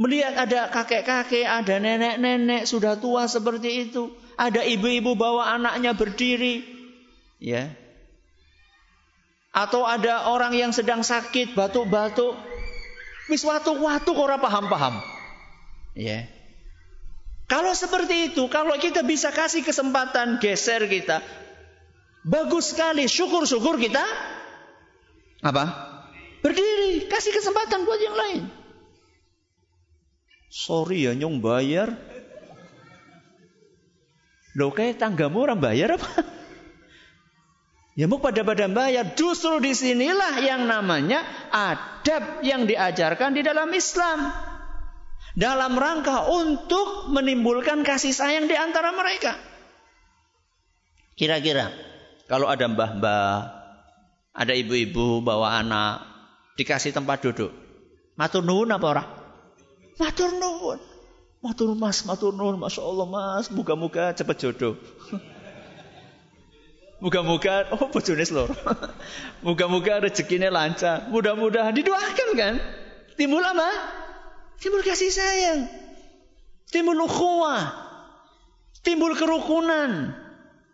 Melihat 0.00 0.32
ada 0.36 0.68
kakek-kakek, 0.68 1.44
ada 1.44 1.76
nenek-nenek 1.76 2.68
sudah 2.68 2.96
tua 3.00 3.28
seperti 3.28 3.88
itu. 3.88 4.12
Ada 4.36 4.64
ibu-ibu 4.64 5.16
bawa 5.16 5.56
anaknya 5.56 5.92
berdiri. 5.92 6.64
Ya. 7.36 7.72
Atau 9.52 9.84
ada 9.84 10.32
orang 10.32 10.56
yang 10.56 10.72
sedang 10.72 11.04
sakit, 11.04 11.52
batuk-batuk. 11.52 12.32
Wis 13.28 13.44
watu-watu 13.44 14.16
ora 14.16 14.40
paham-paham. 14.40 15.04
Ya. 15.92 16.24
Kalau 17.50 17.74
seperti 17.74 18.30
itu, 18.30 18.46
kalau 18.46 18.78
kita 18.78 19.02
bisa 19.02 19.34
kasih 19.34 19.66
kesempatan 19.66 20.38
geser 20.38 20.86
kita, 20.86 21.18
bagus 22.22 22.70
sekali. 22.70 23.10
Syukur-syukur 23.10 23.74
kita 23.74 24.06
apa? 25.42 25.64
Berdiri, 26.46 27.10
kasih 27.10 27.34
kesempatan 27.34 27.82
buat 27.82 27.98
yang 27.98 28.14
lain. 28.14 28.42
Sorry 30.46 31.10
ya 31.10 31.12
nyong 31.18 31.42
bayar. 31.42 31.90
Lo 34.54 34.70
kayak 34.70 35.02
tanggamu 35.02 35.50
orang 35.50 35.58
bayar 35.58 35.98
apa? 35.98 36.10
Ya 37.98 38.06
mau 38.06 38.22
pada 38.22 38.46
pada 38.46 38.70
bayar. 38.70 39.18
Justru 39.18 39.58
di 39.58 39.74
sinilah 39.74 40.38
yang 40.38 40.70
namanya 40.70 41.26
adab 41.50 42.46
yang 42.46 42.62
diajarkan 42.64 43.34
di 43.34 43.42
dalam 43.42 43.70
Islam 43.74 44.49
dalam 45.40 45.72
rangka 45.72 46.28
untuk 46.28 47.08
menimbulkan 47.08 47.80
kasih 47.80 48.12
sayang 48.12 48.44
di 48.44 48.52
antara 48.52 48.92
mereka. 48.92 49.40
Kira-kira 51.16 51.72
kalau 52.28 52.44
ada 52.52 52.68
mbah-mbah, 52.68 53.32
ada 54.36 54.52
ibu-ibu 54.52 55.24
bawa 55.24 55.64
anak, 55.64 56.04
dikasih 56.60 56.92
tempat 56.92 57.24
duduk. 57.24 57.50
Matur 58.20 58.44
nuwun 58.44 58.68
apa 58.68 58.86
ora? 58.86 59.04
Matur 59.96 60.36
nuwun. 60.36 60.76
Matur 61.40 61.72
mas, 61.72 62.04
matur 62.04 62.36
nuwun, 62.36 62.60
masya 62.60 62.84
Allah 62.84 63.08
mas, 63.08 63.48
muka-muka 63.48 64.12
cepat 64.12 64.36
jodoh. 64.36 64.76
Muka-muka, 67.00 67.64
oh 67.72 67.88
bojone 67.88 68.28
selor. 68.28 68.52
Muka-muka 69.46 70.04
rezekinya 70.04 70.52
lancar. 70.52 71.08
Mudah-mudahan 71.08 71.72
didoakan 71.72 72.28
kan? 72.36 72.54
Timbul 73.16 73.40
apa? 73.40 73.99
Timbul 74.60 74.84
kasih 74.84 75.08
sayang. 75.08 75.60
Timbul 76.68 77.00
ukhuwah. 77.00 77.64
Timbul 78.84 79.16
kerukunan. 79.16 80.12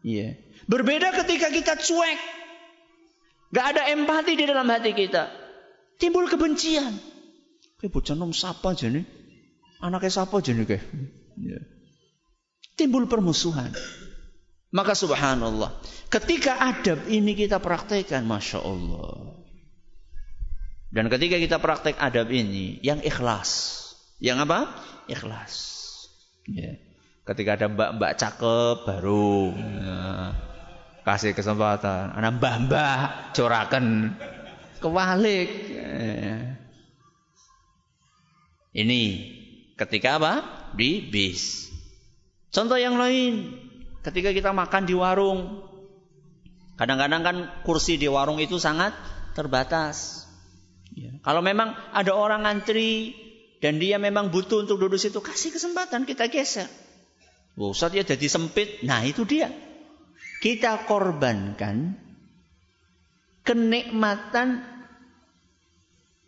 Iya. 0.03 0.39
Berbeda 0.67 1.15
ketika 1.15 1.49
kita 1.55 1.79
cuek. 1.79 2.21
Gak 3.55 3.67
ada 3.75 3.83
empati 3.95 4.35
di 4.35 4.45
dalam 4.45 4.67
hati 4.67 4.91
kita. 4.91 5.31
Timbul 6.03 6.27
kebencian. 6.27 6.99
Kayak 7.79 7.93
bocah 7.95 8.17
nom 8.19 8.35
sapa 8.35 8.75
nih. 8.75 9.07
Anaknya 9.79 10.11
sapa 10.11 10.43
aja 10.43 10.51
nih. 10.51 10.67
Yeah. 11.39 11.63
Timbul 12.75 13.07
permusuhan. 13.07 13.71
Maka 14.75 14.99
subhanallah. 14.99 15.79
Ketika 16.11 16.59
adab 16.59 17.07
ini 17.07 17.39
kita 17.39 17.63
praktekkan. 17.63 18.27
Masya 18.27 18.61
Allah. 18.61 19.36
Dan 20.91 21.11
ketika 21.11 21.37
kita 21.37 21.57
praktek 21.59 21.99
adab 21.99 22.31
ini, 22.31 22.79
yang 22.81 23.03
ikhlas. 23.03 23.83
Yang 24.23 24.47
apa? 24.47 24.59
Ikhlas. 25.11 25.55
Ya. 26.47 26.79
Ketika 27.27 27.59
ada 27.59 27.67
mbak-mbak 27.67 28.15
cakep 28.15 28.87
baru 28.87 29.51
ya. 29.59 29.99
kasih 31.03 31.35
kesempatan. 31.35 32.15
Anak 32.15 32.39
mbah-mbah 32.39 32.99
corakan 33.35 34.15
kewalik. 34.79 35.51
Ya. 35.75 36.55
Ini 38.77 39.03
ketika 39.75 40.23
apa? 40.23 40.33
Di 40.77 41.03
bis. 41.03 41.73
Contoh 42.55 42.79
yang 42.79 42.95
lain, 42.95 43.59
ketika 44.07 44.31
kita 44.31 44.55
makan 44.55 44.87
di 44.87 44.95
warung. 44.95 45.67
Kadang-kadang 46.77 47.23
kan 47.25 47.37
kursi 47.65 47.97
di 47.97 48.05
warung 48.07 48.37
itu 48.37 48.61
sangat 48.61 48.93
terbatas. 49.33 50.26
Ya. 50.97 51.13
Kalau 51.21 51.45
memang 51.45 51.77
ada 51.93 52.17
orang 52.17 52.49
ngantri 52.49 53.13
dan 53.61 53.77
dia 53.77 54.01
memang 54.01 54.33
butuh 54.33 54.65
untuk 54.65 54.81
duduk 54.81 54.97
situ, 54.97 55.21
kasih 55.21 55.53
kesempatan 55.53 56.09
kita 56.09 56.33
geser. 56.33 56.67
Oh, 57.57 57.77
Ustaz 57.77 57.93
ya 57.93 58.05
jadi 58.05 58.27
sempit. 58.29 58.81
Nah 58.85 59.05
itu 59.05 59.29
dia. 59.29 59.53
Kita 60.41 60.89
korbankan 60.89 61.97
kenikmatan 63.45 64.61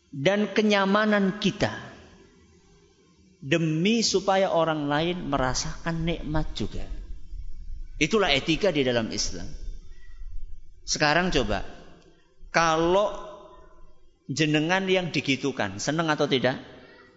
dan 0.09 0.53
kenyamanan 0.57 1.37
kita 1.37 1.73
demi 3.45 4.01
supaya 4.01 4.51
orang 4.53 4.89
lain 4.89 5.29
merasakan 5.29 6.09
nikmat 6.09 6.49
juga. 6.57 6.85
Itulah 8.01 8.33
etika 8.33 8.73
di 8.73 8.87
dalam 8.87 9.13
Islam. 9.13 9.47
Sekarang 10.89 11.29
coba, 11.29 11.61
kalau 12.49 13.28
jenengan 14.29 14.85
yang 14.85 15.09
digitukan, 15.11 15.81
senang 15.81 16.12
atau 16.12 16.29
tidak? 16.29 16.61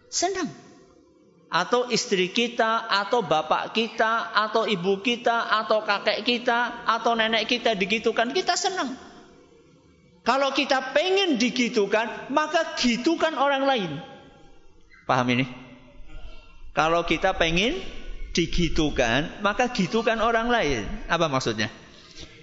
Senang. 0.08 0.47
atau 1.52 1.91
istri 1.91 2.32
kita, 2.32 2.88
atau 2.88 3.28
bapak 3.28 3.76
kita, 3.76 4.32
atau 4.32 4.63
ibu 4.63 5.04
kita, 5.04 5.52
atau 5.52 5.84
kakek 5.84 6.24
kita, 6.24 6.88
atau 6.88 7.12
nenek 7.12 7.43
kita 7.43 7.76
digitukan, 7.76 8.32
kita 8.32 8.56
senang. 8.56 8.95
Kalau 10.24 10.56
kita 10.56 10.95
pengen 10.95 11.36
digitukan, 11.36 12.32
maka 12.32 12.80
gitukan 12.80 13.36
orang 13.36 13.67
lain. 13.67 13.91
Paham 15.04 15.28
ini? 15.36 15.45
Kalau 16.71 17.04
kita 17.04 17.36
pengen 17.36 17.84
digitukan, 18.32 19.43
maka 19.43 19.76
gitukan 19.76 20.24
orang 20.24 20.47
lain. 20.47 20.88
Apa 21.12 21.28
maksudnya? 21.28 21.67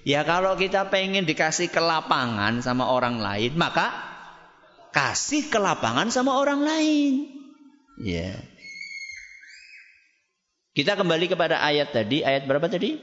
Ya 0.04 0.20
kalau 0.20 0.52
kita 0.52 0.92
pengen 0.92 1.24
dikasih 1.24 1.72
kelapangan 1.72 2.60
sama 2.60 2.92
orang 2.92 3.24
lain, 3.24 3.56
maka 3.56 3.88
kasih 4.92 5.50
kelapangan 5.52 6.08
sama 6.12 6.38
orang 6.38 6.64
lain. 6.64 7.12
Ya. 8.00 8.38
Kita 10.72 10.94
kembali 10.94 11.26
kepada 11.26 11.58
ayat 11.58 11.90
tadi, 11.90 12.22
ayat 12.22 12.46
berapa 12.46 12.70
tadi? 12.70 12.98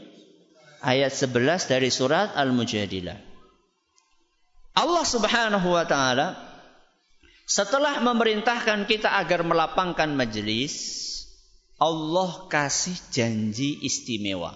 Ayat 0.80 1.12
11 1.12 1.68
dari 1.68 1.90
surat 1.92 2.32
Al-Mujadilah. 2.38 3.20
Allah 4.76 5.06
Subhanahu 5.08 5.72
wa 5.72 5.84
taala 5.88 6.36
setelah 7.46 8.02
memerintahkan 8.02 8.90
kita 8.90 9.22
agar 9.22 9.46
melapangkan 9.46 10.10
majelis, 10.12 11.04
Allah 11.78 12.50
kasih 12.50 12.98
janji 13.14 13.86
istimewa. 13.86 14.56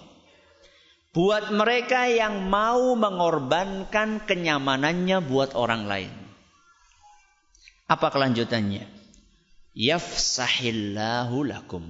Buat 1.10 1.50
mereka 1.50 2.06
yang 2.06 2.46
mau 2.46 2.94
mengorbankan 2.94 4.26
kenyamanannya 4.26 5.18
buat 5.22 5.58
orang 5.58 5.86
lain. 5.86 6.29
Apa 7.90 8.14
kelanjutannya? 8.14 8.86
Yafsahillahu 9.74 11.42
lakum. 11.42 11.82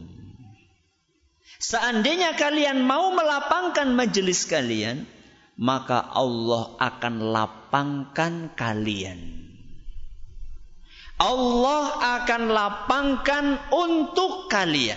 Seandainya 1.60 2.40
kalian 2.40 2.88
mau 2.88 3.12
melapangkan 3.12 3.92
majelis 3.92 4.48
kalian, 4.48 5.04
maka 5.60 6.00
Allah 6.00 6.72
akan 6.80 7.14
lapangkan 7.36 8.56
kalian. 8.56 9.44
Allah 11.20 11.84
akan 12.16 12.42
lapangkan 12.48 13.60
untuk 13.68 14.48
kalian. 14.48 14.96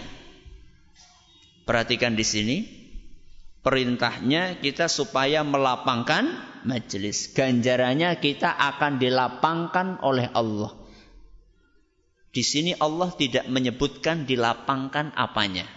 Perhatikan 1.67 2.15
di 2.15 2.23
sini. 2.23 2.57
Perintahnya 3.63 4.59
kita 4.59 4.87
supaya 4.87 5.43
melapangkan 5.43 6.31
majelis. 6.63 7.31
Ganjarannya 7.31 8.19
kita 8.23 8.51
akan 8.55 8.99
dilapangkan 8.99 9.99
oleh 10.03 10.31
Allah. 10.31 10.82
Di 12.33 12.41
sini 12.41 12.73
Allah 12.73 13.13
tidak 13.13 13.45
menyebutkan 13.45 14.25
dilapangkan 14.25 15.13
apanya. 15.13 15.69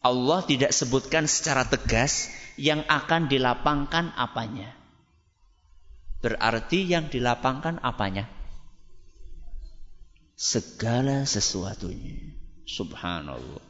Allah 0.00 0.40
tidak 0.48 0.72
sebutkan 0.72 1.28
secara 1.28 1.68
tegas 1.68 2.32
yang 2.56 2.80
akan 2.88 3.28
dilapangkan 3.28 4.16
apanya. 4.16 4.72
Berarti 6.24 6.88
yang 6.88 7.12
dilapangkan 7.12 7.84
apanya? 7.84 8.32
Segala 10.40 11.28
sesuatunya. 11.28 12.32
Subhanallah. 12.64 13.60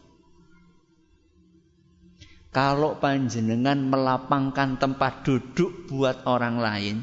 Kalau 2.54 2.98
panjenengan 2.98 3.78
melapangkan 3.90 4.78
tempat 4.78 5.26
duduk 5.26 5.90
buat 5.90 6.26
orang 6.26 6.62
lain, 6.62 6.96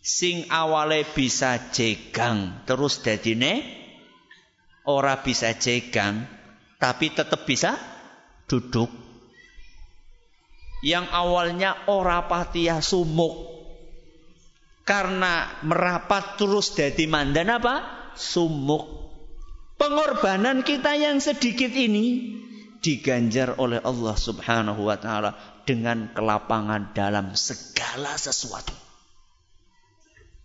sing 0.00 0.48
awale 0.48 1.04
bisa 1.04 1.70
jegang 1.70 2.64
terus 2.64 3.04
dadine 3.04 3.60
ora 4.88 5.20
bisa 5.20 5.52
jegang 5.60 6.24
tapi 6.80 7.12
tetap 7.12 7.44
bisa 7.44 7.76
duduk. 8.48 8.88
Yang 10.80 11.12
awalnya 11.12 11.76
ora 11.92 12.24
patia 12.24 12.80
sumuk 12.80 13.52
karena 14.88 15.60
merapat 15.60 16.40
terus 16.40 16.72
jadi 16.72 17.04
mandan 17.04 17.52
apa? 17.52 17.84
Sumuk. 18.16 19.12
Pengorbanan 19.76 20.64
kita 20.64 20.96
yang 20.96 21.20
sedikit 21.20 21.68
ini 21.68 22.36
diganjar 22.80 23.60
oleh 23.60 23.84
Allah 23.84 24.16
Subhanahu 24.16 24.88
wa 24.88 24.96
taala 24.96 25.36
dengan 25.68 26.16
kelapangan 26.16 26.96
dalam 26.96 27.36
segala 27.36 28.16
sesuatu. 28.16 28.89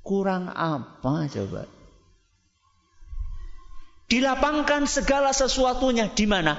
Kurang 0.06 0.54
apa 0.54 1.26
coba? 1.26 1.65
Dilapangkan 4.06 4.86
segala 4.86 5.34
sesuatunya 5.34 6.13
di 6.13 6.30
mana? 6.30 6.54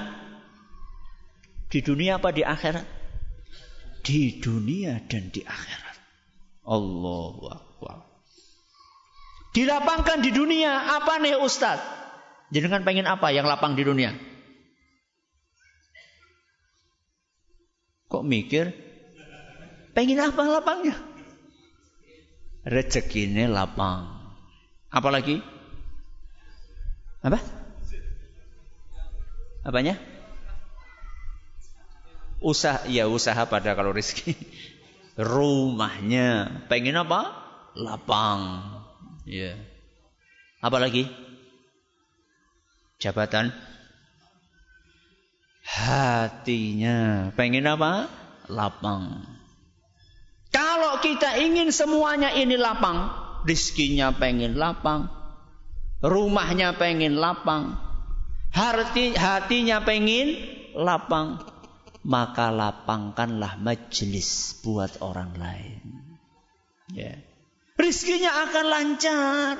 Di 1.71 1.79
dunia 1.79 2.19
apa 2.19 2.35
di 2.35 2.43
akhirat? 2.43 2.83
Di 4.03 4.43
dunia 4.43 4.99
dan 5.07 5.31
di 5.31 5.47
akhirat. 5.47 5.95
Allahu 6.67 7.47
Akbar. 7.47 8.03
Dilapangkan 9.55 10.19
di 10.19 10.35
dunia 10.35 10.99
apa 10.99 11.15
nih 11.23 11.39
Ustaz? 11.39 11.79
Jangan 12.51 12.83
pengen 12.83 13.07
apa 13.07 13.31
yang 13.31 13.47
lapang 13.47 13.79
di 13.79 13.87
dunia? 13.87 14.11
Kok 18.11 18.27
mikir? 18.27 18.75
Pengen 19.95 20.19
apa 20.19 20.43
lapangnya? 20.43 20.99
Rezekinya 22.67 23.47
lapang. 23.47 24.11
Apalagi? 24.91 25.39
Apa? 27.23 27.39
Apanya? 29.63 29.95
Usaha, 32.43 32.83
ya 32.91 33.07
usaha 33.07 33.39
pada 33.47 33.71
kalau 33.71 33.95
rezeki. 33.95 34.35
Rumahnya, 35.17 36.61
pengen 36.67 36.99
apa? 36.99 37.31
Lapang. 37.73 38.67
Ya. 39.23 39.55
Apalagi? 40.59 41.07
Jabatan. 42.99 43.55
Hatinya, 45.67 47.31
pengen 47.35 47.63
apa? 47.67 48.11
Lapang. 48.51 49.36
Kita 50.99 51.37
ingin 51.37 51.69
semuanya 51.71 52.33
ini 52.33 52.57
lapang, 52.57 53.13
rizkinya 53.45 54.11
pengen 54.15 54.57
lapang, 54.57 55.07
Rumahnya 55.97 56.77
pengen 56.77 57.17
lapang. 57.17 57.73
Hati, 58.53 59.17
hatinya 59.17 59.81
pengen 59.81 60.37
lapang. 60.77 61.41
Maka 62.05 62.53
lapangkanlah 62.53 63.57
majelis 63.57 64.61
buat 64.61 65.01
orang 65.01 65.33
lain. 65.35 65.81
Ya. 66.93 67.17
Rizkinya 67.75 68.45
akan 68.47 68.65
lancar. 68.69 69.53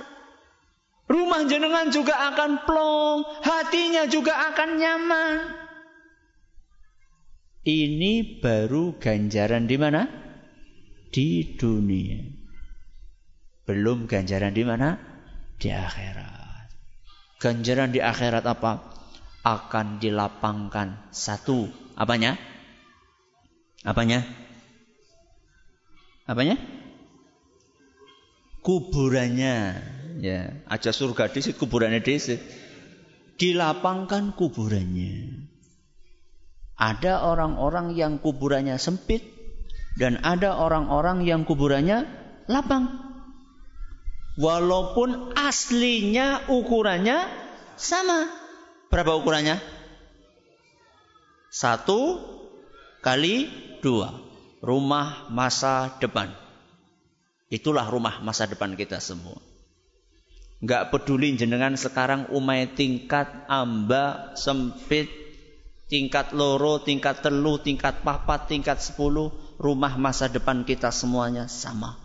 Rumah 1.10 1.42
jenengan 1.50 1.90
juga 1.90 2.22
akan 2.34 2.70
plong. 2.70 3.20
Hatinya 3.42 4.06
juga 4.06 4.54
akan 4.54 4.70
nyaman. 4.78 5.36
Ini 7.68 8.40
baru 8.40 8.96
ganjaran 9.02 9.66
di 9.66 9.76
mana? 9.76 10.27
Di 11.18 11.58
dunia. 11.58 12.22
Belum 13.66 14.06
ganjaran 14.06 14.54
di 14.54 14.62
mana? 14.62 15.18
di 15.58 15.74
akhirat. 15.74 16.70
Ganjaran 17.42 17.90
di 17.90 18.00
akhirat 18.02 18.46
apa? 18.46 18.82
Akan 19.42 19.98
dilapangkan 19.98 21.10
satu. 21.10 21.70
Apanya? 21.98 22.38
Apanya? 23.82 24.22
Apanya? 26.30 26.58
Kuburannya. 28.62 29.58
Ya, 30.18 30.66
aja 30.66 30.90
surga 30.90 31.30
di 31.30 31.46
situ, 31.46 31.62
kuburannya 31.62 32.02
di 32.02 32.18
situ. 32.18 32.42
Dilapangkan 33.38 34.34
kuburannya. 34.34 35.46
Ada 36.78 37.26
orang-orang 37.26 37.94
yang 37.94 38.18
kuburannya 38.18 38.78
sempit 38.82 39.37
dan 39.98 40.22
ada 40.22 40.62
orang-orang 40.62 41.26
yang 41.26 41.42
kuburannya 41.44 42.06
lapang. 42.46 42.86
Walaupun 44.38 45.34
aslinya 45.34 46.46
ukurannya 46.46 47.26
sama. 47.74 48.30
Berapa 48.94 49.18
ukurannya? 49.18 49.58
Satu 51.50 52.22
kali 53.02 53.50
dua. 53.82 54.14
Rumah 54.62 55.30
masa 55.34 55.98
depan. 55.98 56.34
Itulah 57.50 57.90
rumah 57.90 58.22
masa 58.22 58.46
depan 58.46 58.78
kita 58.78 59.02
semua. 59.02 59.38
Enggak 60.58 60.90
peduli 60.90 61.38
jenengan 61.38 61.78
sekarang 61.78 62.34
umai 62.34 62.66
tingkat 62.74 63.30
amba 63.46 64.34
sempit 64.34 65.27
tingkat 65.88 66.36
loro, 66.36 66.80
tingkat 66.84 67.24
telu, 67.24 67.60
tingkat 67.60 68.04
papat, 68.04 68.48
tingkat 68.52 68.80
sepuluh, 68.80 69.32
rumah 69.60 69.96
masa 69.96 70.32
depan 70.32 70.64
kita 70.64 70.92
semuanya 70.92 71.48
sama. 71.52 72.00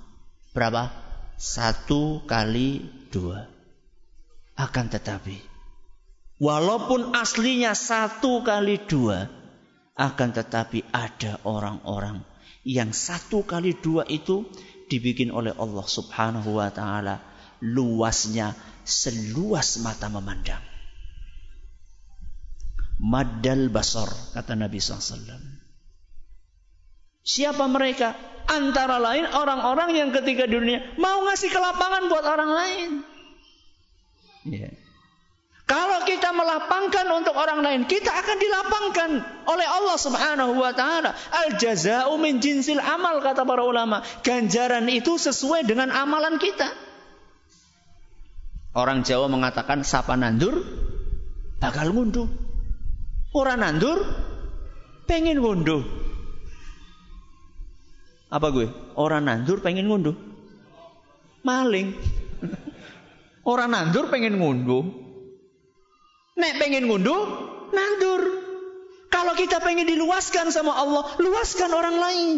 Berapa? 0.55 0.91
Satu 1.39 2.23
kali 2.27 2.87
dua. 3.11 3.51
Akan 4.55 4.87
tetapi 4.87 5.53
Walaupun 6.43 7.15
aslinya 7.15 7.71
satu 7.71 8.43
kali 8.43 8.83
dua, 8.91 9.31
akan 9.95 10.35
tetapi 10.35 10.83
ada 10.91 11.39
orang-orang 11.47 12.27
yang 12.67 12.91
satu 12.91 13.47
kali 13.47 13.79
dua 13.79 14.03
itu 14.11 14.43
dibikin 14.91 15.31
oleh 15.31 15.55
Allah 15.55 15.87
Subhanahu 15.87 16.59
wa 16.59 16.67
taala 16.75 17.23
luasnya 17.63 18.59
seluas 18.83 19.79
mata 19.87 20.11
memandang. 20.11 20.72
Madal 23.03 23.67
basar 23.67 24.07
kata 24.31 24.55
Nabi 24.55 24.79
SAW. 24.79 25.43
Siapa 27.27 27.67
mereka? 27.67 28.15
Antara 28.47 28.99
lain 28.99 29.27
orang-orang 29.27 29.95
yang 29.95 30.11
ketika 30.11 30.47
di 30.47 30.59
dunia 30.59 30.83
mau 30.99 31.23
ngasih 31.27 31.51
kelapangan 31.51 32.11
buat 32.11 32.27
orang 32.27 32.51
lain. 32.51 32.91
Yeah. 34.47 34.75
Kalau 35.63 36.05
kita 36.05 36.35
melapangkan 36.35 37.07
untuk 37.17 37.33
orang 37.39 37.63
lain, 37.63 37.81
kita 37.87 38.11
akan 38.11 38.37
dilapangkan 38.37 39.11
oleh 39.47 39.67
Allah 39.67 39.97
Subhanahu 39.97 40.53
wa 40.59 40.75
taala. 40.75 41.15
Al 41.15 41.57
jazaa'u 41.57 42.19
min 42.19 42.43
jinsil 42.43 42.83
amal 42.83 43.23
kata 43.23 43.47
para 43.47 43.63
ulama. 43.63 44.03
Ganjaran 44.27 44.91
itu 44.91 45.17
sesuai 45.17 45.65
dengan 45.65 45.95
amalan 45.95 46.37
kita. 46.37 46.67
Orang 48.75 49.07
Jawa 49.07 49.31
mengatakan 49.31 49.87
sapa 49.87 50.19
nandur 50.19 50.61
bakal 51.63 51.95
ngunduh. 51.95 52.42
Orang 53.33 53.65
nandur 53.65 54.05
pengen 55.09 55.41
ngunduh. 55.41 55.81
Apa 58.33 58.49
gue? 58.53 58.69
Orang 58.97 59.29
nandur 59.29 59.61
pengen 59.65 59.89
ngunduh. 59.89 60.17
Maling. 61.45 61.97
Orang 63.53 63.73
nandur 63.73 64.09
pengen 64.09 64.41
ngunduh. 64.41 64.85
Nek 66.33 66.57
pengen 66.57 66.89
ngunduh, 66.89 67.23
nandur. 67.77 68.23
Kalau 69.13 69.37
kita 69.37 69.61
pengen 69.61 69.85
diluaskan 69.85 70.49
sama 70.49 70.73
Allah, 70.73 71.05
luaskan 71.21 71.71
orang 71.77 71.97
lain. 72.01 72.29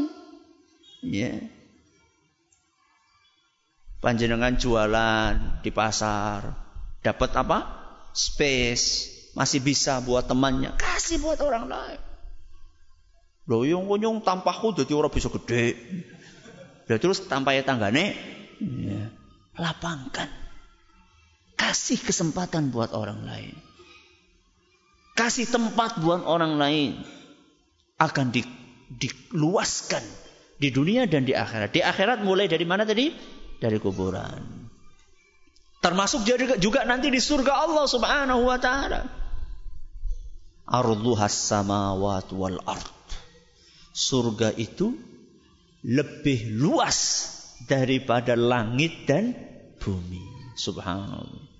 Ya. 1.06 1.30
Yeah. 1.30 1.38
Panjenengan 4.02 4.58
jualan 4.58 5.62
di 5.62 5.70
pasar, 5.70 6.52
dapat 7.00 7.30
apa? 7.38 7.58
Space, 8.12 9.13
masih 9.34 9.60
bisa 9.60 9.98
buat 10.02 10.26
temannya, 10.30 10.74
kasih 10.78 11.18
buat 11.18 11.42
orang 11.42 11.66
lain. 11.66 12.00
Loh 13.44 13.62
yang 13.68 13.84
kunyung 13.84 14.24
tampahku 14.24 14.72
jadi 14.72 14.96
orang 14.96 15.12
bisa 15.12 15.28
gede. 15.28 15.76
Loh 16.88 16.98
terus 16.98 17.28
tanpa 17.28 17.52
ya 17.52 17.60
tanggane, 17.60 18.16
ya. 18.62 19.12
lapangkan. 19.60 20.30
Kasih 21.54 22.00
kesempatan 22.00 22.72
buat 22.72 22.96
orang 22.96 23.22
lain. 23.22 23.54
Kasih 25.14 25.46
tempat 25.46 26.02
buat 26.02 26.26
orang 26.26 26.58
lain. 26.58 26.98
Akan 27.94 28.34
di, 28.34 28.42
diluaskan 28.90 30.02
di 30.58 30.74
dunia 30.74 31.06
dan 31.06 31.22
di 31.22 31.30
akhirat. 31.30 31.70
Di 31.70 31.80
akhirat 31.84 32.26
mulai 32.26 32.50
dari 32.50 32.66
mana 32.66 32.82
tadi? 32.82 33.14
Dari 33.62 33.78
kuburan. 33.78 34.66
Termasuk 35.78 36.26
juga 36.58 36.80
nanti 36.88 37.12
di 37.12 37.20
surga 37.20 37.68
Allah 37.68 37.86
subhanahu 37.86 38.42
wa 38.48 38.58
ta'ala. 38.58 39.23
Arduhas 40.64 41.36
samawat 41.36 42.32
wal 42.32 42.60
ard. 42.64 43.08
Surga 43.94 44.50
itu 44.56 44.96
lebih 45.84 46.56
luas 46.56 47.30
daripada 47.68 48.32
langit 48.34 49.04
dan 49.04 49.36
bumi. 49.78 50.24
Subhanallah. 50.56 51.52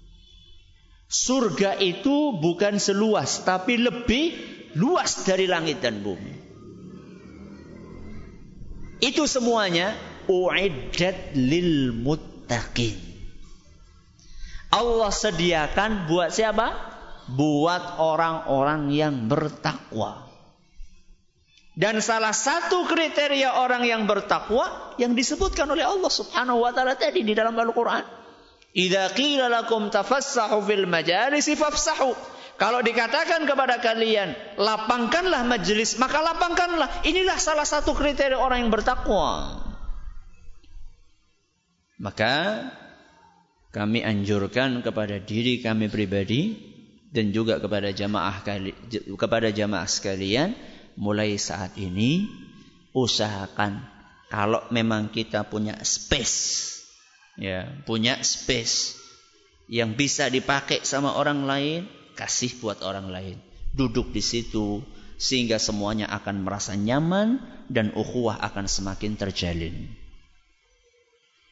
Surga 1.05 1.79
itu 1.79 2.35
bukan 2.41 2.81
seluas 2.81 3.45
tapi 3.45 3.79
lebih 3.79 4.35
luas 4.75 5.23
dari 5.23 5.47
langit 5.47 5.79
dan 5.85 6.03
bumi. 6.03 6.35
Itu 8.99 9.29
semuanya 9.29 9.93
uiddat 10.27 11.37
lil 11.37 11.93
muttaqin. 11.93 12.97
Allah 14.75 15.13
sediakan 15.13 16.11
buat 16.11 16.35
siapa? 16.35 16.94
Buat 17.31 17.97
orang-orang 17.97 18.93
yang 18.93 19.31
bertakwa. 19.33 20.25
Dan 21.75 21.99
salah 21.99 22.31
satu 22.31 22.87
kriteria 22.87 23.59
orang 23.59 23.83
yang 23.83 24.07
bertakwa 24.07 24.95
yang 24.95 25.19
disebutkan 25.19 25.67
oleh 25.67 25.83
Allah 25.83 26.07
Subhanahu 26.07 26.63
wa 26.63 26.71
taala 26.71 26.95
tadi 26.95 27.27
di 27.27 27.35
dalam 27.35 27.59
Al-Qur'an. 27.59 28.07
Idza 28.75 29.11
qila 29.11 29.51
lakum 29.51 29.91
tafassahu 29.91 30.63
fil 30.63 30.87
majalisi 30.87 31.59
fafsahu. 31.59 32.15
Kalau 32.55 32.79
dikatakan 32.87 33.43
kepada 33.51 33.83
kalian, 33.83 34.39
lapangkanlah 34.55 35.43
majelis, 35.43 35.99
maka 35.99 36.23
lapangkanlah. 36.23 37.03
Inilah 37.03 37.35
salah 37.43 37.67
satu 37.67 37.91
kriteria 37.91 38.39
orang 38.39 38.63
yang 38.67 38.71
bertakwa. 38.71 39.59
Maka 41.99 42.71
kami 43.75 44.07
anjurkan 44.07 44.79
kepada 44.87 45.19
diri 45.19 45.59
kami 45.59 45.91
pribadi 45.91 46.74
dan 47.15 47.31
juga 47.31 47.63
kepada 47.63 47.95
jamaah 47.95 48.43
kepada 49.15 49.55
jamaah 49.55 49.87
sekalian 49.87 50.59
mulai 50.99 51.39
saat 51.39 51.79
ini 51.79 52.27
usahakan 52.91 53.79
kalau 54.27 54.67
memang 54.75 55.15
kita 55.15 55.47
punya 55.47 55.79
space 55.87 56.75
ya 57.39 57.71
punya 57.87 58.19
space 58.27 58.99
yang 59.71 59.97
bisa 59.97 60.29
dipakai 60.29 60.85
sama 60.85 61.17
orang 61.17 61.49
lain 61.49 61.81
kasih 62.15 62.53
buat 62.63 62.81
orang 62.85 63.11
lain. 63.11 63.37
Duduk 63.75 64.15
di 64.15 64.23
situ 64.23 64.85
sehingga 65.19 65.59
semuanya 65.59 66.11
akan 66.11 66.47
merasa 66.47 66.79
nyaman 66.79 67.43
dan 67.71 67.91
ukhuwah 67.97 68.39
akan 68.39 68.71
semakin 68.71 69.19
terjalin. 69.19 69.91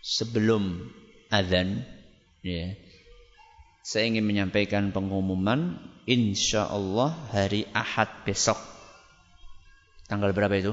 Sebelum 0.02 0.86
adzan 1.30 1.86
ya 2.42 2.74
saya 3.82 4.06
ingin 4.06 4.22
menyampaikan 4.22 4.94
pengumuman 4.94 5.78
insya 6.06 6.70
Allah 6.70 7.18
hari 7.34 7.66
Ahad 7.74 8.22
besok 8.22 8.58
tanggal 10.06 10.30
berapa 10.30 10.54
itu 10.54 10.72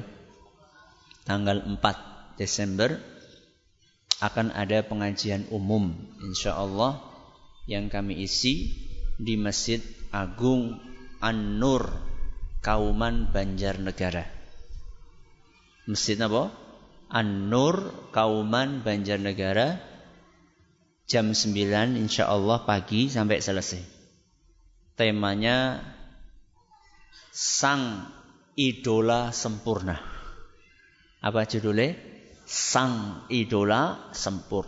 tanggal 1.26 1.66
4 1.66 2.38
Desember 2.38 3.02
akan 4.22 4.54
ada 4.54 4.86
pengajian 4.86 5.50
umum 5.50 5.96
insya 6.22 6.54
Allah 6.54 7.02
yang 7.66 7.90
kami 7.90 8.22
isi 8.22 8.74
di 9.20 9.36
Masjid 9.36 9.84
Agung 10.10 10.80
An-Nur 11.20 11.92
Kauman 12.64 13.32
Banjarnegara. 13.32 14.28
Masjid 15.88 16.16
apa? 16.20 16.52
An-Nur 17.12 18.10
Kauman 18.16 18.82
Banjarnegara 18.84 19.89
jam 21.10 21.34
9 21.34 21.98
insya 21.98 22.30
Allah 22.30 22.62
pagi 22.64 23.10
sampai 23.10 23.42
selesai. 23.42 23.82
Temanya 24.94 25.82
Sang 27.34 28.06
Idola 28.54 29.34
Sempurna. 29.34 29.98
Apa 31.20 31.44
judulnya? 31.50 32.10
sang 32.50 33.30
idola 33.30 34.10
sempur. 34.10 34.66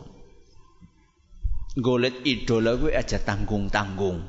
Golet 1.74 2.22
idola 2.30 2.78
gue 2.78 2.94
aja 2.94 3.18
tanggung-tanggung. 3.18 4.22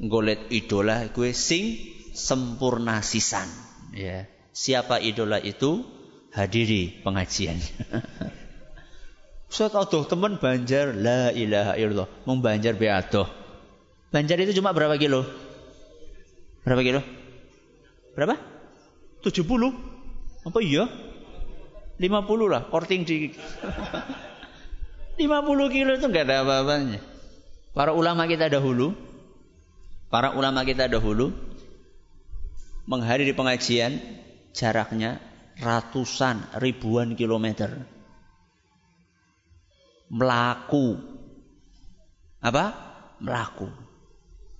Golet 0.00 0.48
idola 0.48 1.04
gue 1.12 1.36
sing 1.36 1.76
sempurna 2.16 3.04
sisan. 3.04 3.44
Ya. 3.92 4.24
Siapa 4.56 5.04
idola 5.04 5.36
itu? 5.36 5.84
Hadiri 6.32 7.04
pengajian. 7.04 7.60
Ustaz 9.52 9.76
aduh 9.76 10.08
teman 10.08 10.40
Banjar 10.40 10.96
la 10.96 11.28
ilaha 11.28 11.76
illallah. 11.76 12.08
Mau 12.24 12.40
Banjar 12.40 12.72
be. 12.72 12.88
Banjar 14.08 14.36
itu 14.40 14.56
cuma 14.56 14.72
berapa 14.72 14.96
kilo? 14.96 15.28
Berapa 16.64 16.80
kilo? 16.80 17.04
Berapa? 18.16 18.40
70? 19.20 20.48
Apa 20.48 20.58
iya? 20.64 20.88
50 22.00 22.48
lah, 22.48 22.64
korting 22.72 23.04
di 23.04 23.28
50 25.20 25.76
kilo 25.76 25.90
itu 26.00 26.06
enggak 26.08 26.24
ada 26.32 26.48
apa-apanya. 26.48 27.04
Para 27.76 27.92
ulama 27.92 28.24
kita 28.24 28.48
dahulu, 28.48 28.96
para 30.08 30.32
ulama 30.32 30.64
kita 30.64 30.88
dahulu 30.88 31.28
menghadiri 32.88 33.36
pengajian 33.36 34.00
jaraknya 34.56 35.20
ratusan 35.60 36.56
ribuan 36.56 37.12
kilometer. 37.14 38.01
Melaku. 40.12 41.00
Apa? 42.44 42.64
Melaku. 43.24 43.72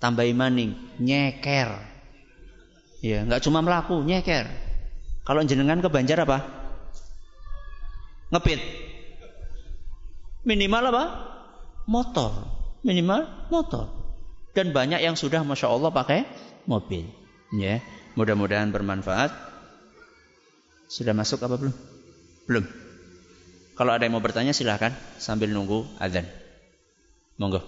Tambah 0.01 0.25
maning, 0.33 0.75
nyeker. 0.99 1.71
Ya, 3.05 3.23
enggak 3.23 3.45
cuma 3.45 3.61
melaku, 3.61 4.01
nyeker. 4.03 4.49
Kalau 5.23 5.45
jenengan 5.47 5.79
ke 5.79 5.87
Banjar 5.93 6.25
apa? 6.25 6.63
ngepit. 8.33 8.61
Minimal 10.43 10.83
apa? 10.91 11.05
Motor. 11.87 12.33
Minimal 12.83 13.53
motor. 13.53 13.87
Dan 14.57 14.73
banyak 14.73 14.99
yang 15.05 15.15
sudah 15.15 15.45
Masya 15.45 15.69
Allah 15.71 15.93
pakai 15.93 16.27
mobil. 16.67 17.07
Ya, 17.55 17.85
mudah-mudahan 18.17 18.73
bermanfaat. 18.73 19.31
Sudah 20.89 21.13
masuk 21.13 21.45
apa 21.45 21.57
belum? 21.61 21.75
Belum. 22.49 22.65
Kalau 23.83 23.99
ada 23.99 24.07
yang 24.07 24.15
mau 24.15 24.23
bertanya 24.23 24.55
silahkan 24.55 24.95
sambil 25.19 25.51
nunggu 25.51 25.83
azan. 25.99 26.23
Monggo. 27.35 27.67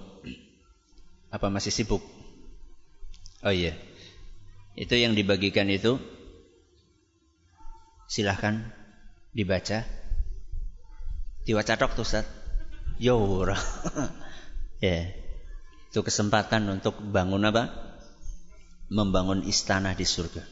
Apa 1.34 1.50
masih 1.50 1.74
sibuk? 1.74 1.98
Oh 3.42 3.50
iya. 3.50 3.74
Itu 4.78 4.94
yang 4.94 5.18
dibagikan 5.18 5.66
itu 5.66 5.98
silahkan 8.06 8.62
dibaca. 9.34 9.82
Diwaca 11.42 11.82
tok 11.82 11.98
tuh 11.98 12.06
Ustaz. 12.06 12.30
Yo 13.02 13.18
ya. 14.86 15.10
Itu 15.90 16.06
kesempatan 16.06 16.62
untuk 16.70 16.94
bangun 17.10 17.42
apa? 17.42 17.74
Membangun 18.86 19.42
istana 19.50 19.98
di 19.98 20.06
surga. 20.06 20.46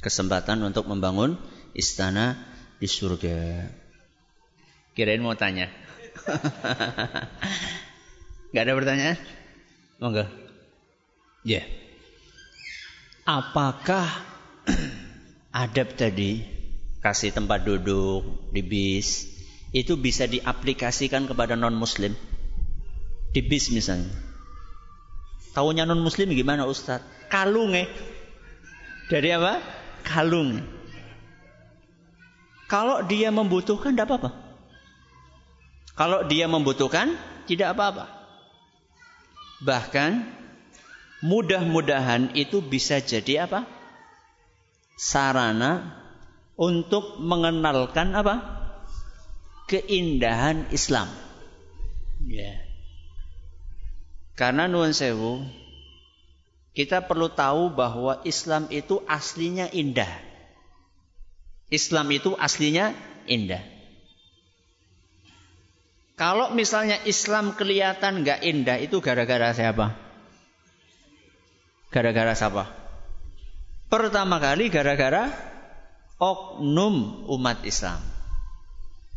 Kesempatan 0.00 0.64
untuk 0.64 0.88
membangun 0.88 1.36
istana 1.76 2.48
di 2.80 2.88
surga. 2.88 3.36
Kirain 4.96 5.20
mau 5.20 5.36
tanya. 5.36 5.68
Gak 8.56 8.64
ada 8.64 8.72
pertanyaan? 8.72 9.20
Monggo. 10.00 10.24
Ya. 11.44 11.60
Yeah. 11.60 11.64
Apakah 13.28 14.08
adab 15.52 15.92
tadi 16.00 16.48
kasih 17.04 17.36
tempat 17.36 17.68
duduk 17.68 18.48
di 18.56 18.64
bis 18.64 19.28
itu 19.76 20.00
bisa 20.00 20.24
diaplikasikan 20.24 21.28
kepada 21.28 21.60
non 21.60 21.76
muslim? 21.76 22.16
Di 23.36 23.44
bis 23.44 23.68
misalnya. 23.68 24.08
Tahunya 25.52 25.84
non 25.84 26.00
muslim 26.00 26.32
gimana 26.32 26.64
Ustaz? 26.64 27.04
Kalung 27.28 27.76
eh. 27.76 27.84
Dari 29.12 29.28
apa? 29.28 29.60
Kalung. 30.08 30.64
Kalau 32.64 33.04
dia 33.04 33.28
membutuhkan 33.28 33.92
tidak 33.92 34.08
apa-apa. 34.08 34.45
Kalau 35.96 36.28
dia 36.28 36.44
membutuhkan, 36.44 37.16
tidak 37.48 37.72
apa-apa. 37.72 38.04
Bahkan 39.64 40.28
mudah-mudahan 41.24 42.36
itu 42.36 42.60
bisa 42.60 43.00
jadi 43.00 43.48
apa? 43.48 43.64
Sarana 45.00 45.96
untuk 46.60 47.16
mengenalkan 47.16 48.12
apa? 48.12 48.44
Keindahan 49.72 50.68
Islam. 50.68 51.08
Ya. 52.28 52.60
Karena 54.36 54.68
nuwun 54.68 54.92
sewu, 54.92 55.40
kita 56.76 57.08
perlu 57.08 57.32
tahu 57.32 57.72
bahwa 57.72 58.20
Islam 58.28 58.68
itu 58.68 59.00
aslinya 59.08 59.72
indah. 59.72 60.12
Islam 61.72 62.12
itu 62.12 62.36
aslinya 62.36 62.92
indah. 63.24 63.75
Kalau 66.16 66.56
misalnya 66.56 66.96
Islam 67.04 67.52
kelihatan 67.52 68.24
nggak 68.24 68.40
indah 68.40 68.80
itu 68.80 69.04
gara-gara 69.04 69.52
siapa? 69.52 69.92
Gara-gara 71.92 72.32
siapa? 72.32 72.72
Pertama 73.92 74.40
kali 74.40 74.72
gara-gara 74.72 75.28
oknum 76.16 77.28
umat 77.36 77.60
Islam. 77.68 78.00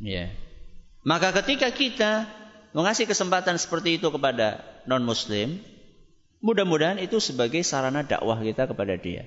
Ya. 0.04 0.28
Maka 1.08 1.32
ketika 1.40 1.72
kita 1.72 2.28
mengasih 2.76 3.08
kesempatan 3.08 3.56
seperti 3.56 3.96
itu 3.96 4.12
kepada 4.12 4.60
non 4.84 5.08
muslim, 5.08 5.64
mudah-mudahan 6.44 7.00
itu 7.00 7.24
sebagai 7.24 7.64
sarana 7.64 8.04
dakwah 8.04 8.44
kita 8.44 8.68
kepada 8.68 9.00
dia. 9.00 9.24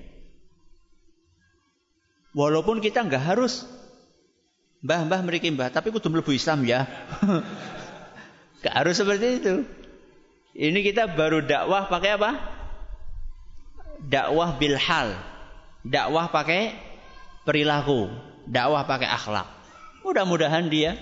Walaupun 2.37 2.85
kita 2.85 3.01
nggak 3.01 3.33
harus 3.33 3.65
Mbah, 4.83 5.07
mbah 5.07 5.21
mriki 5.23 5.47
mbah, 5.47 5.71
tapi 5.71 5.95
kudu 5.95 6.11
mlebu 6.11 6.35
Islam 6.35 6.67
ya. 6.67 6.83
Gak 8.63 8.75
harus 8.75 8.99
seperti 8.99 9.39
itu. 9.39 9.63
Ini 10.53 10.79
kita 10.83 11.07
baru 11.15 11.39
dakwah 11.39 11.87
pakai 11.87 12.19
apa? 12.19 12.31
Dakwah 14.03 14.59
bilhal. 14.59 15.15
Dakwah 15.87 16.27
pakai 16.29 16.75
perilaku. 17.47 18.11
Dakwah 18.43 18.83
pakai 18.83 19.07
akhlak. 19.07 19.47
Mudah-mudahan 20.03 20.67
dia 20.67 20.99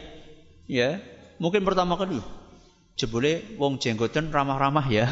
ya, 0.70 1.02
mungkin 1.42 1.66
pertama 1.66 1.98
kali 1.98 2.22
jebule 2.94 3.58
wong 3.58 3.82
jenggoten 3.82 4.30
ramah-ramah 4.30 4.86
ya. 4.94 5.10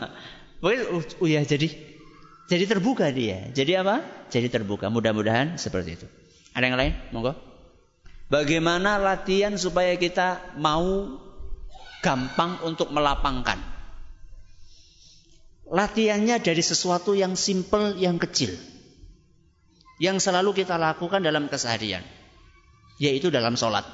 Mungkin 0.64 1.04
oh 1.20 1.28
ya 1.28 1.44
jadi 1.44 1.68
jadi 2.48 2.64
terbuka 2.64 3.12
dia. 3.12 3.52
Jadi 3.52 3.76
apa? 3.76 4.00
Jadi 4.32 4.48
terbuka. 4.48 4.88
Mudah-mudahan 4.88 5.60
seperti 5.60 6.00
itu. 6.00 6.06
Ada 6.56 6.64
yang 6.64 6.78
lain? 6.80 6.92
Monggo. 7.12 7.55
Bagaimana 8.26 8.98
latihan 8.98 9.54
supaya 9.54 9.94
kita 9.94 10.58
mau 10.58 11.14
gampang 12.02 12.58
untuk 12.66 12.90
melapangkan? 12.90 13.58
Latihannya 15.66 16.42
dari 16.42 16.62
sesuatu 16.62 17.14
yang 17.14 17.38
simple, 17.38 17.94
yang 17.98 18.18
kecil. 18.18 18.54
Yang 20.02 20.26
selalu 20.26 20.58
kita 20.62 20.74
lakukan 20.74 21.22
dalam 21.22 21.46
keseharian. 21.46 22.02
Yaitu 22.98 23.30
dalam 23.30 23.54
sholat. 23.54 23.86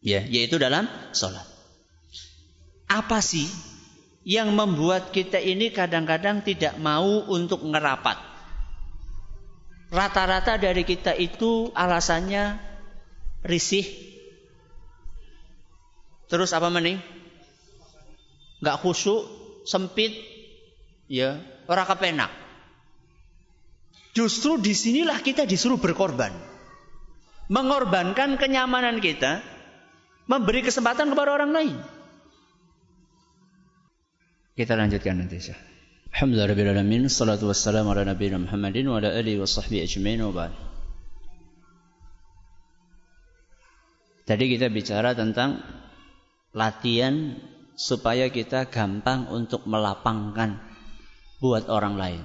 Ya, 0.00 0.24
yaitu 0.24 0.56
dalam 0.56 0.88
sholat. 1.12 1.44
Apa 2.88 3.20
sih 3.24 3.48
yang 4.24 4.52
membuat 4.52 5.12
kita 5.12 5.40
ini 5.40 5.72
kadang-kadang 5.72 6.40
tidak 6.40 6.76
mau 6.80 7.24
untuk 7.28 7.64
ngerapat? 7.64 8.16
Rata-rata 9.92 10.56
dari 10.56 10.84
kita 10.84 11.16
itu 11.16 11.72
alasannya 11.72 12.73
risih. 13.44 13.84
Terus 16.32 16.50
apa 16.56 16.72
mending? 16.72 16.98
Gak 18.64 18.80
khusyuk, 18.80 19.28
sempit, 19.68 20.16
ya, 21.06 21.38
ora 21.68 21.84
kepenak. 21.84 22.32
Justru 24.16 24.56
di 24.56 24.72
sinilah 24.72 25.20
kita 25.20 25.44
disuruh 25.44 25.76
berkorban. 25.76 26.32
Mengorbankan 27.52 28.40
kenyamanan 28.40 29.04
kita, 29.04 29.44
memberi 30.24 30.64
kesempatan 30.64 31.12
kepada 31.12 31.36
orang 31.36 31.52
lain. 31.52 31.76
Kita 34.54 34.78
lanjutkan 34.78 35.18
nanti. 35.20 35.52
Alhamdulillah 36.14 37.10
salatu 37.10 37.50
wassalamu 37.50 37.90
ala 37.90 38.06
nabiyina 38.06 38.38
Muhammadin 38.38 38.86
wa 38.86 39.02
ala 39.02 39.12
alihi 39.12 39.36
wa 39.36 39.50
sahbihi 39.50 39.82
ajma'in 39.82 40.22
wa. 40.24 40.73
Tadi 44.24 44.44
kita 44.56 44.72
bicara 44.72 45.12
tentang 45.12 45.60
latihan 46.56 47.36
supaya 47.76 48.32
kita 48.32 48.72
gampang 48.72 49.28
untuk 49.28 49.68
melapangkan 49.68 50.56
buat 51.44 51.68
orang 51.68 51.94
lain. 52.00 52.22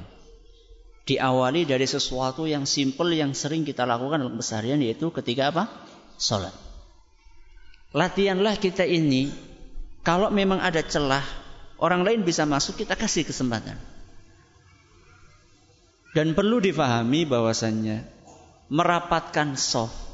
Diawali 1.04 1.68
dari 1.68 1.84
sesuatu 1.84 2.48
yang 2.48 2.64
simple 2.64 3.12
yang 3.18 3.36
sering 3.36 3.68
kita 3.68 3.84
lakukan 3.84 4.24
dalam 4.24 4.40
keseharian 4.40 4.80
yaitu 4.80 5.12
ketika 5.12 5.52
apa? 5.52 5.64
Salat. 6.16 6.56
Latihanlah 7.92 8.56
kita 8.62 8.86
ini 8.86 9.34
kalau 10.06 10.32
memang 10.32 10.62
ada 10.62 10.80
celah 10.86 11.26
orang 11.82 12.06
lain 12.06 12.22
bisa 12.24 12.48
masuk 12.48 12.80
kita 12.80 12.96
kasih 12.96 13.28
kesempatan. 13.28 13.76
Dan 16.14 16.32
perlu 16.38 16.62
difahami 16.64 17.28
bahwasannya 17.28 18.06
merapatkan 18.70 19.58
soft 19.58 20.09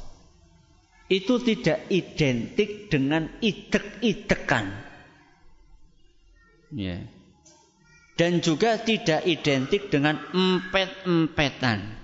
itu 1.06 1.38
tidak 1.38 1.86
identik 1.86 2.90
dengan 2.90 3.30
idek-idekan. 3.38 4.74
Ya. 6.74 7.06
Dan 8.16 8.42
juga 8.42 8.80
tidak 8.80 9.22
identik 9.28 9.92
dengan 9.92 10.18
empet-empetan. 10.34 11.94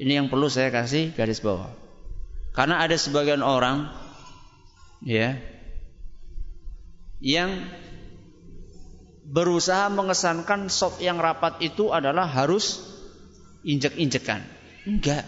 Ini 0.00 0.12
yang 0.18 0.26
perlu 0.32 0.50
saya 0.50 0.74
kasih 0.74 1.14
garis 1.14 1.38
bawah. 1.38 1.70
Karena 2.56 2.82
ada 2.82 2.98
sebagian 2.98 3.44
orang 3.44 3.88
ya 5.04 5.38
yang 7.22 7.70
berusaha 9.22 9.88
mengesankan 9.88 10.66
sop 10.66 10.98
yang 10.98 11.22
rapat 11.22 11.62
itu 11.62 11.94
adalah 11.94 12.26
harus 12.26 12.82
injek-injekan. 13.62 14.42
Enggak. 14.84 15.24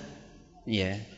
Ya. 0.67 1.14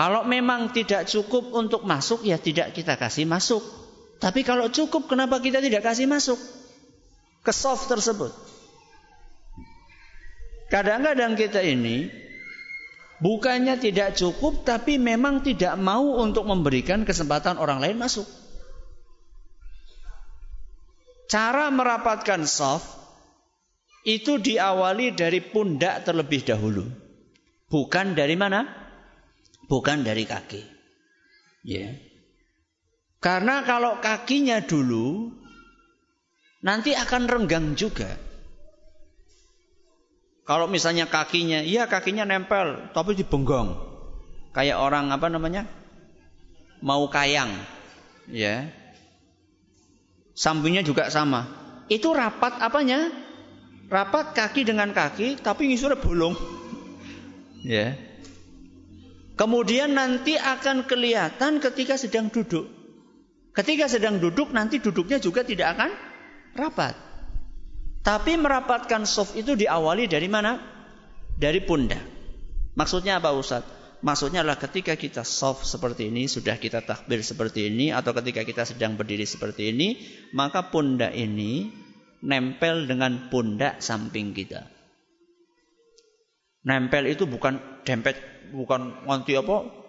Kalau 0.00 0.24
memang 0.24 0.72
tidak 0.72 1.04
cukup 1.12 1.52
untuk 1.52 1.84
masuk, 1.84 2.24
ya 2.24 2.40
tidak 2.40 2.72
kita 2.72 2.96
kasih 2.96 3.28
masuk. 3.28 3.60
Tapi 4.16 4.48
kalau 4.48 4.72
cukup, 4.72 5.12
kenapa 5.12 5.44
kita 5.44 5.60
tidak 5.60 5.84
kasih 5.84 6.08
masuk 6.08 6.40
ke 7.44 7.52
soft 7.52 7.84
tersebut? 7.92 8.32
Kadang-kadang 10.72 11.36
kita 11.36 11.60
ini 11.60 12.08
bukannya 13.20 13.76
tidak 13.76 14.16
cukup, 14.16 14.64
tapi 14.64 14.96
memang 14.96 15.44
tidak 15.44 15.76
mau 15.76 16.16
untuk 16.16 16.48
memberikan 16.48 17.04
kesempatan 17.04 17.60
orang 17.60 17.84
lain 17.84 18.00
masuk. 18.00 18.24
Cara 21.28 21.68
merapatkan 21.68 22.48
soft 22.48 22.88
itu 24.08 24.40
diawali 24.40 25.12
dari 25.12 25.44
pundak 25.44 26.08
terlebih 26.08 26.40
dahulu. 26.40 26.88
Bukan 27.68 28.16
dari 28.16 28.40
mana? 28.40 28.79
Bukan 29.70 30.02
dari 30.02 30.26
kaki. 30.26 30.66
Ya. 31.62 31.94
Karena 33.22 33.62
kalau 33.62 34.02
kakinya 34.02 34.58
dulu 34.66 35.30
nanti 36.66 36.90
akan 36.98 37.30
renggang 37.30 37.78
juga. 37.78 38.18
Kalau 40.42 40.66
misalnya 40.66 41.06
kakinya, 41.06 41.62
iya 41.62 41.86
kakinya 41.86 42.26
nempel, 42.26 42.90
tapi 42.90 43.14
dibenggang. 43.14 43.78
Kayak 44.50 44.82
orang 44.82 45.14
apa 45.14 45.30
namanya? 45.30 45.70
Mau 46.82 47.06
kayang. 47.06 47.54
Ya. 48.26 48.74
Sampingnya 50.34 50.82
juga 50.82 51.06
sama. 51.14 51.46
Itu 51.86 52.10
rapat 52.10 52.58
apanya? 52.58 53.14
Rapat 53.86 54.34
kaki 54.34 54.66
dengan 54.66 54.90
kaki, 54.90 55.38
tapi 55.38 55.70
ngisurnya 55.70 56.02
bolong. 56.02 56.34
Ya. 57.62 58.09
Kemudian 59.40 59.96
nanti 59.96 60.36
akan 60.36 60.84
kelihatan 60.84 61.64
ketika 61.64 61.96
sedang 61.96 62.28
duduk. 62.28 62.68
Ketika 63.56 63.88
sedang 63.88 64.20
duduk 64.20 64.52
nanti 64.52 64.84
duduknya 64.84 65.16
juga 65.16 65.40
tidak 65.40 65.80
akan 65.80 65.90
rapat. 66.60 66.92
Tapi 68.04 68.36
merapatkan 68.36 69.08
soft 69.08 69.40
itu 69.40 69.56
diawali 69.56 70.12
dari 70.12 70.28
mana? 70.28 70.60
Dari 71.40 71.64
pundak. 71.64 72.04
Maksudnya 72.76 73.16
apa 73.16 73.32
Ustaz? 73.32 73.64
Maksudnya 74.04 74.44
adalah 74.44 74.60
ketika 74.60 74.96
kita 74.96 75.24
soft 75.24 75.64
seperti 75.64 76.12
ini, 76.12 76.28
sudah 76.28 76.56
kita 76.56 76.84
takbir 76.84 77.24
seperti 77.24 77.68
ini, 77.68 77.92
atau 77.92 78.12
ketika 78.16 78.44
kita 78.44 78.64
sedang 78.68 78.96
berdiri 78.96 79.24
seperti 79.24 79.72
ini, 79.72 79.88
maka 80.36 80.68
pundak 80.72 81.12
ini 81.16 81.68
nempel 82.24 82.88
dengan 82.88 83.28
pundak 83.32 83.84
samping 83.84 84.32
kita. 84.32 84.79
Nempel 86.60 87.08
itu 87.08 87.24
bukan 87.24 87.82
dempet, 87.88 88.20
bukan 88.52 89.06
nganti 89.08 89.32
apa, 89.40 89.80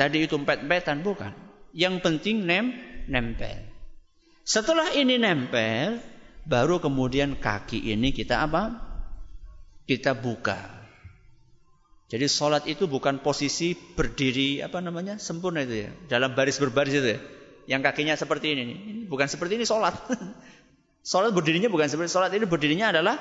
Tadi 0.00 0.24
itu 0.24 0.32
empet-empetan 0.40 1.04
bukan. 1.04 1.36
Yang 1.76 2.00
penting 2.00 2.48
nem 2.48 2.72
nempel. 3.04 3.68
Setelah 4.48 4.96
ini 4.96 5.20
nempel, 5.20 6.00
baru 6.48 6.80
kemudian 6.80 7.36
kaki 7.36 7.92
ini 7.92 8.08
kita 8.08 8.48
apa? 8.48 8.80
Kita 9.84 10.16
buka. 10.16 10.56
Jadi 12.08 12.26
sholat 12.32 12.64
itu 12.64 12.88
bukan 12.88 13.20
posisi 13.20 13.76
berdiri 13.76 14.64
apa 14.64 14.80
namanya 14.80 15.20
sempurna 15.20 15.68
itu 15.68 15.84
ya, 15.84 15.90
dalam 16.08 16.32
baris 16.32 16.56
berbaris 16.56 16.96
itu 16.96 17.08
ya. 17.14 17.20
Yang 17.76 17.92
kakinya 17.92 18.16
seperti 18.16 18.56
ini, 18.56 18.64
bukan 19.04 19.28
seperti 19.28 19.60
ini 19.60 19.68
sholat. 19.68 20.00
sholat 21.12 21.36
berdirinya 21.36 21.68
bukan 21.68 21.92
seperti 21.92 22.08
sholat 22.08 22.32
ini 22.32 22.48
berdirinya 22.48 22.88
adalah 22.88 23.20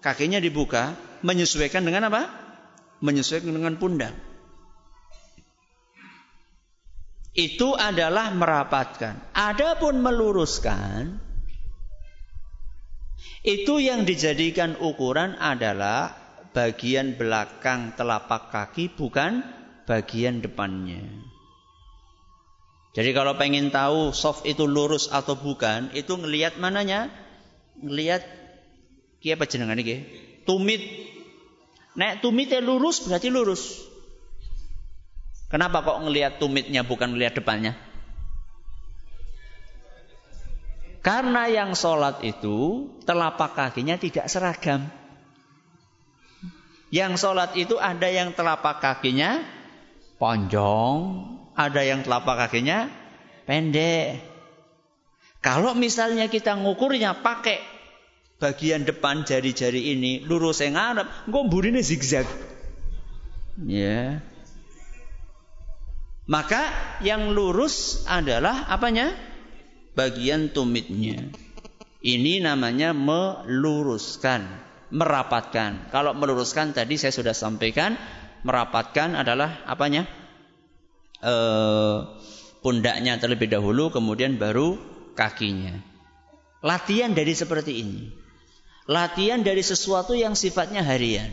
kakinya 0.00 0.40
dibuka, 0.40 0.96
menyesuaikan 1.20 1.84
dengan 1.84 2.08
apa? 2.08 2.28
Menyesuaikan 3.00 3.52
dengan 3.52 3.76
pundak. 3.76 4.12
Itu 7.30 7.78
adalah 7.78 8.34
merapatkan. 8.34 9.32
Adapun 9.32 10.02
meluruskan 10.02 11.30
itu 13.40 13.80
yang 13.80 14.04
dijadikan 14.04 14.76
ukuran 14.76 15.38
adalah 15.40 16.12
bagian 16.50 17.14
belakang 17.16 17.94
telapak 17.94 18.52
kaki 18.52 18.92
bukan 18.92 19.40
bagian 19.88 20.44
depannya. 20.44 21.00
Jadi 22.90 23.14
kalau 23.14 23.38
pengen 23.38 23.70
tahu 23.70 24.10
soft 24.10 24.42
itu 24.50 24.66
lurus 24.66 25.08
atau 25.14 25.38
bukan, 25.38 25.94
itu 25.94 26.10
ngelihat 26.18 26.58
mananya? 26.58 27.06
Ngelihat 27.78 28.39
kia 29.20 29.36
apa 29.36 29.44
jenengan 29.44 29.76
iki? 29.76 30.02
Tumit. 30.48 30.80
Nek 31.94 32.24
tumitnya 32.24 32.64
lurus 32.64 33.04
berarti 33.04 33.28
lurus. 33.28 33.62
Kenapa 35.52 35.82
kok 35.82 36.00
ngelihat 36.06 36.40
tumitnya 36.40 36.86
bukan 36.86 37.12
ngelihat 37.12 37.36
depannya? 37.36 37.76
Karena 41.00 41.48
yang 41.48 41.72
sholat 41.72 42.20
itu 42.24 42.88
telapak 43.08 43.56
kakinya 43.56 43.96
tidak 43.96 44.28
seragam. 44.28 44.84
Yang 46.92 47.22
sholat 47.22 47.56
itu 47.56 47.80
ada 47.80 48.10
yang 48.10 48.36
telapak 48.36 48.82
kakinya 48.82 49.40
ponjong, 50.20 50.98
ada 51.56 51.80
yang 51.82 52.04
telapak 52.04 52.46
kakinya 52.46 52.92
pendek. 53.48 54.20
Kalau 55.40 55.72
misalnya 55.72 56.28
kita 56.28 56.52
ngukurnya 56.60 57.24
pakai 57.24 57.64
bagian 58.40 58.88
depan 58.88 59.22
jari-jari 59.28 59.92
ini 59.94 60.24
lurus 60.24 60.64
yang 60.64 60.74
ngarep, 60.74 61.06
engko 61.28 61.40
burine 61.46 61.84
zigzag. 61.84 62.24
Ya. 63.68 64.24
Maka 66.24 66.62
yang 67.04 67.36
lurus 67.36 68.06
adalah 68.08 68.64
apanya? 68.72 69.12
Bagian 69.92 70.48
tumitnya. 70.50 71.28
Ini 72.00 72.40
namanya 72.40 72.96
meluruskan, 72.96 74.48
merapatkan. 74.88 75.92
Kalau 75.92 76.16
meluruskan 76.16 76.72
tadi 76.72 76.96
saya 76.96 77.12
sudah 77.12 77.36
sampaikan, 77.36 78.00
merapatkan 78.40 79.20
adalah 79.20 79.60
apanya? 79.68 80.08
E, 81.20 81.34
pundaknya 82.64 83.20
terlebih 83.20 83.52
dahulu, 83.52 83.92
kemudian 83.92 84.40
baru 84.40 84.80
kakinya. 85.12 85.76
Latihan 86.64 87.12
dari 87.12 87.36
seperti 87.36 87.84
ini. 87.84 88.19
Latihan 88.90 89.38
dari 89.38 89.62
sesuatu 89.62 90.18
yang 90.18 90.34
sifatnya 90.34 90.82
harian. 90.82 91.30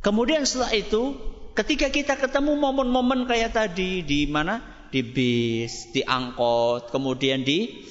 Kemudian 0.00 0.48
setelah 0.48 0.72
itu 0.72 1.20
ketika 1.52 1.92
kita 1.92 2.16
ketemu 2.16 2.56
momen-momen 2.56 3.28
kayak 3.28 3.52
tadi 3.52 4.00
di 4.00 4.24
mana 4.24 4.88
di 4.88 5.04
bis, 5.04 5.92
di 5.92 6.00
angkot, 6.00 6.88
kemudian 6.88 7.44
di 7.44 7.84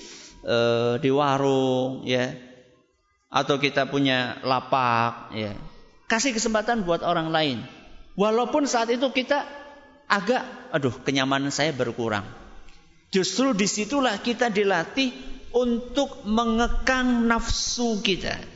uh, 0.46 0.98
di 0.98 1.10
warung, 1.14 2.02
ya, 2.10 2.34
atau 3.30 3.62
kita 3.62 3.86
punya 3.90 4.42
lapak, 4.42 5.34
ya, 5.38 5.54
kasih 6.10 6.34
kesempatan 6.34 6.82
buat 6.82 7.06
orang 7.06 7.30
lain. 7.30 7.58
Walaupun 8.18 8.66
saat 8.66 8.90
itu 8.92 9.08
kita 9.14 9.46
agak, 10.10 10.74
aduh, 10.76 10.94
kenyamanan 11.06 11.54
saya 11.54 11.72
berkurang. 11.72 12.28
Justru 13.14 13.56
di 13.56 13.70
situlah 13.70 14.20
kita 14.20 14.52
dilatih 14.52 15.12
untuk 15.52 16.24
mengekang 16.28 17.28
nafsu 17.28 18.04
kita. 18.04 18.51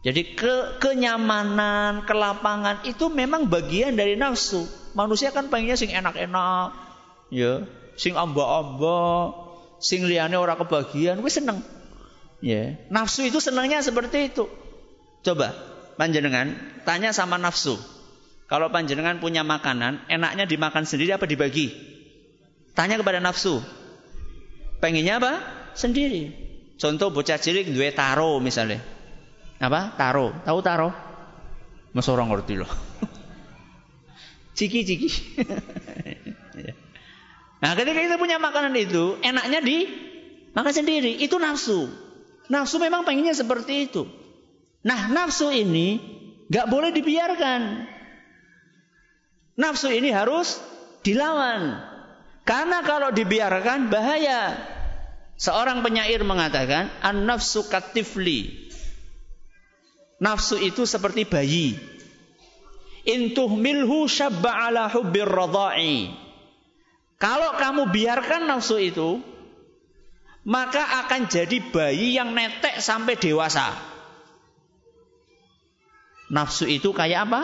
Jadi 0.00 0.32
ke 0.32 0.80
kenyamanan, 0.80 2.08
kelapangan 2.08 2.88
itu 2.88 3.12
memang 3.12 3.44
bagian 3.52 3.92
dari 3.92 4.16
nafsu. 4.16 4.64
Manusia 4.96 5.28
kan 5.28 5.52
pengennya 5.52 5.76
sing 5.76 5.92
enak-enak, 5.92 6.72
ya, 7.28 7.68
sing 8.00 8.16
amba-amba, 8.16 9.36
sing 9.76 10.08
liane 10.08 10.40
ora 10.40 10.56
kebagian, 10.56 11.20
wis 11.20 11.36
seneng. 11.36 11.60
Ya, 12.40 12.80
nafsu 12.88 13.28
itu 13.28 13.44
senangnya 13.44 13.84
seperti 13.84 14.32
itu. 14.32 14.48
Coba 15.20 15.52
panjenengan 16.00 16.56
tanya 16.88 17.12
sama 17.12 17.36
nafsu. 17.36 17.76
Kalau 18.48 18.72
panjenengan 18.72 19.20
punya 19.20 19.44
makanan, 19.44 20.08
enaknya 20.08 20.48
dimakan 20.48 20.88
sendiri 20.88 21.14
apa 21.14 21.28
dibagi? 21.28 21.70
Tanya 22.72 22.96
kepada 22.96 23.20
nafsu. 23.20 23.60
Pengennya 24.80 25.20
apa? 25.20 25.32
Sendiri. 25.76 26.32
Contoh 26.80 27.12
bocah 27.12 27.36
cilik 27.36 27.68
duwe 27.68 27.92
taro 27.92 28.40
misalnya. 28.40 28.80
Apa? 29.60 29.92
Taro. 29.94 30.32
Tahu 30.42 30.58
taro? 30.64 30.90
Mas 31.92 32.08
orang 32.08 32.32
ngerti 32.32 32.64
loh. 32.64 32.72
ciki 34.56 34.80
ciki. 34.88 35.08
nah, 37.62 37.76
ketika 37.76 38.00
kita 38.00 38.16
punya 38.16 38.40
makanan 38.40 38.72
itu, 38.80 39.20
enaknya 39.20 39.60
di 39.60 39.84
makan 40.56 40.72
sendiri. 40.72 41.20
Itu 41.20 41.36
nafsu. 41.36 41.92
Nafsu 42.48 42.80
memang 42.80 43.04
pengennya 43.04 43.36
seperti 43.36 43.92
itu. 43.92 44.08
Nah, 44.80 45.12
nafsu 45.12 45.52
ini 45.52 46.00
gak 46.48 46.72
boleh 46.72 46.88
dibiarkan. 46.96 47.84
Nafsu 49.60 49.92
ini 49.92 50.08
harus 50.08 50.56
dilawan. 51.04 51.76
Karena 52.48 52.80
kalau 52.80 53.12
dibiarkan 53.12 53.92
bahaya. 53.92 54.56
Seorang 55.40 55.80
penyair 55.80 56.20
mengatakan, 56.20 56.92
an-nafsu 57.00 57.64
katifli. 57.68 58.69
Nafsu 60.20 60.60
itu 60.60 60.84
seperti 60.84 61.24
bayi. 61.24 61.80
Intuh 63.08 63.48
milhu 63.48 64.04
syabba 64.04 64.68
ala 64.68 64.92
hubbir 64.92 65.24
radha'i. 65.24 66.12
Kalau 67.16 67.56
kamu 67.56 67.88
biarkan 67.88 68.44
nafsu 68.44 68.76
itu, 68.76 69.24
maka 70.44 71.04
akan 71.04 71.24
jadi 71.28 71.58
bayi 71.72 72.16
yang 72.20 72.36
netek 72.36 72.84
sampai 72.84 73.16
dewasa. 73.16 73.72
Nafsu 76.28 76.68
itu 76.68 76.92
kayak 76.92 77.28
apa? 77.28 77.42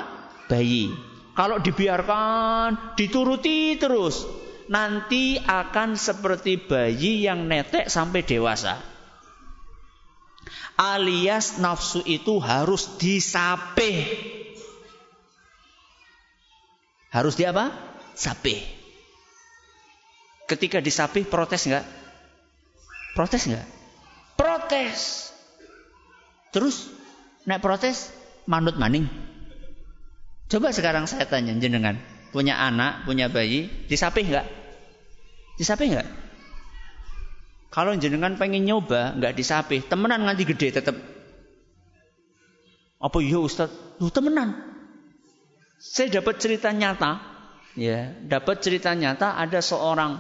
Bayi. 0.52 0.92
Kalau 1.32 1.60
dibiarkan, 1.60 2.96
dituruti 2.96 3.76
terus. 3.80 4.24
nanti 4.66 5.38
akan 5.38 5.94
seperti 5.94 6.58
bayi 6.58 7.22
yang 7.22 7.46
netek 7.46 7.86
sampai 7.86 8.26
dewasa. 8.26 8.95
Alias 10.76 11.56
nafsu 11.56 12.04
itu 12.04 12.36
harus 12.36 13.00
disapih. 13.00 14.04
Harus 17.08 17.32
di 17.32 17.48
apa? 17.48 17.72
Sapih. 18.12 18.60
Ketika 20.44 20.84
disapih 20.84 21.24
protes 21.24 21.64
enggak? 21.64 21.88
Protes 23.16 23.48
enggak? 23.48 23.66
Protes. 24.36 25.32
Terus 26.52 26.92
naik 27.48 27.64
protes 27.64 28.12
manut 28.44 28.76
maning. 28.76 29.08
Coba 30.46 30.76
sekarang 30.76 31.08
saya 31.08 31.24
tanya 31.26 31.56
jenengan, 31.56 31.98
punya 32.30 32.60
anak, 32.60 33.08
punya 33.08 33.32
bayi, 33.32 33.66
disapih 33.88 34.28
enggak? 34.28 34.46
Disapih 35.56 35.96
enggak? 35.96 36.25
Kalau 37.70 37.92
jenengan 37.98 38.38
pengen 38.38 38.64
nyoba, 38.64 39.16
enggak 39.18 39.36
disapih, 39.36 39.84
temenan 39.84 40.24
nganti 40.24 40.44
gede 40.46 40.68
tetap. 40.80 40.96
Apa 42.96 43.18
iya 43.20 43.36
Ustaz? 43.36 43.68
Lu 44.00 44.08
temenan. 44.08 44.56
Saya 45.76 46.20
dapat 46.20 46.40
cerita 46.40 46.72
nyata, 46.72 47.20
ya, 47.76 48.16
dapat 48.24 48.64
cerita 48.64 48.96
nyata 48.96 49.36
ada 49.36 49.60
seorang 49.60 50.16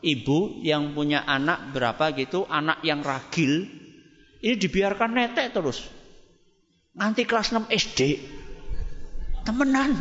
ibu 0.00 0.62
yang 0.62 0.94
punya 0.94 1.26
anak 1.26 1.74
berapa 1.74 2.14
gitu, 2.14 2.46
anak 2.46 2.80
yang 2.86 3.02
ragil, 3.02 3.66
ini 4.40 4.54
dibiarkan 4.56 5.10
netek 5.12 5.52
terus. 5.52 5.84
Nanti 6.94 7.26
kelas 7.26 7.52
6 7.52 7.68
SD, 7.68 8.00
temenan. 9.42 9.98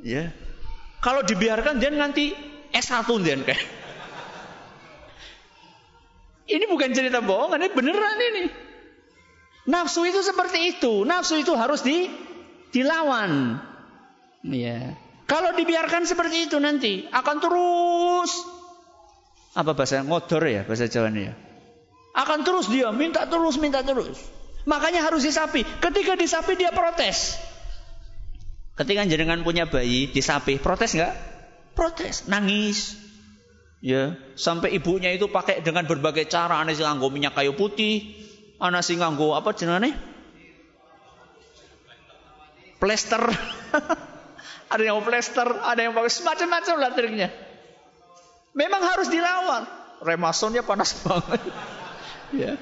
Ya. 0.00 0.32
Kalau 1.00 1.24
dibiarkan 1.24 1.80
dia 1.80 1.92
nanti 1.92 2.32
S1 2.72 3.08
dia 3.24 3.36
kayak. 3.40 3.79
Ini 6.50 6.66
bukan 6.66 6.90
cerita 6.90 7.22
bohong, 7.22 7.54
ini 7.54 7.70
beneran 7.70 8.18
ini. 8.18 8.44
Nafsu 9.70 10.02
itu 10.02 10.18
seperti 10.26 10.76
itu. 10.76 11.06
Nafsu 11.06 11.38
itu 11.38 11.54
harus 11.54 11.86
di 11.86 12.10
dilawan. 12.74 13.62
Ya. 14.42 14.98
Kalau 15.30 15.54
dibiarkan 15.54 16.10
seperti 16.10 16.50
itu 16.50 16.58
nanti 16.58 17.06
akan 17.06 17.36
terus 17.38 18.30
apa 19.54 19.74
bahasa 19.74 20.02
ngodor 20.02 20.42
ya 20.42 20.66
bahasa 20.66 20.90
Jawa 20.90 21.10
ya. 21.14 21.38
Akan 22.18 22.42
terus 22.42 22.66
dia 22.66 22.90
minta 22.90 23.30
terus 23.30 23.54
minta 23.62 23.86
terus. 23.86 24.18
Makanya 24.66 25.06
harus 25.06 25.22
disapi. 25.22 25.62
Ketika 25.62 26.18
disapi 26.18 26.58
dia 26.58 26.74
protes. 26.74 27.38
Ketika 28.74 29.04
jenengan 29.06 29.44
punya 29.44 29.68
bayi 29.68 30.08
disapi, 30.08 30.56
protes 30.56 30.96
nggak? 30.96 31.14
Protes, 31.76 32.26
nangis. 32.26 32.96
Ya, 33.80 34.12
sampai 34.36 34.76
ibunya 34.76 35.08
itu 35.08 35.32
pakai 35.32 35.64
dengan 35.64 35.88
berbagai 35.88 36.28
cara, 36.28 36.60
ana 36.60 36.76
sing 36.76 36.84
nganggo 36.84 37.08
minyak 37.08 37.32
kayu 37.32 37.56
putih, 37.56 38.12
ana 38.60 38.84
sing 38.84 39.00
nganggo 39.00 39.32
apa 39.32 39.56
jenenge? 39.56 39.96
Plester. 42.76 43.24
ada 44.72 44.82
yang 44.84 45.00
plester, 45.00 45.48
ada 45.64 45.80
yang 45.80 45.96
pakai 45.96 46.12
semacam-macam 46.12 46.74
lah 46.76 46.92
triknya. 46.92 47.28
Memang 48.52 48.84
harus 48.84 49.08
dilawan. 49.08 49.64
Remasonnya 50.04 50.60
panas 50.60 51.00
banget. 51.00 51.40
ya. 52.44 52.52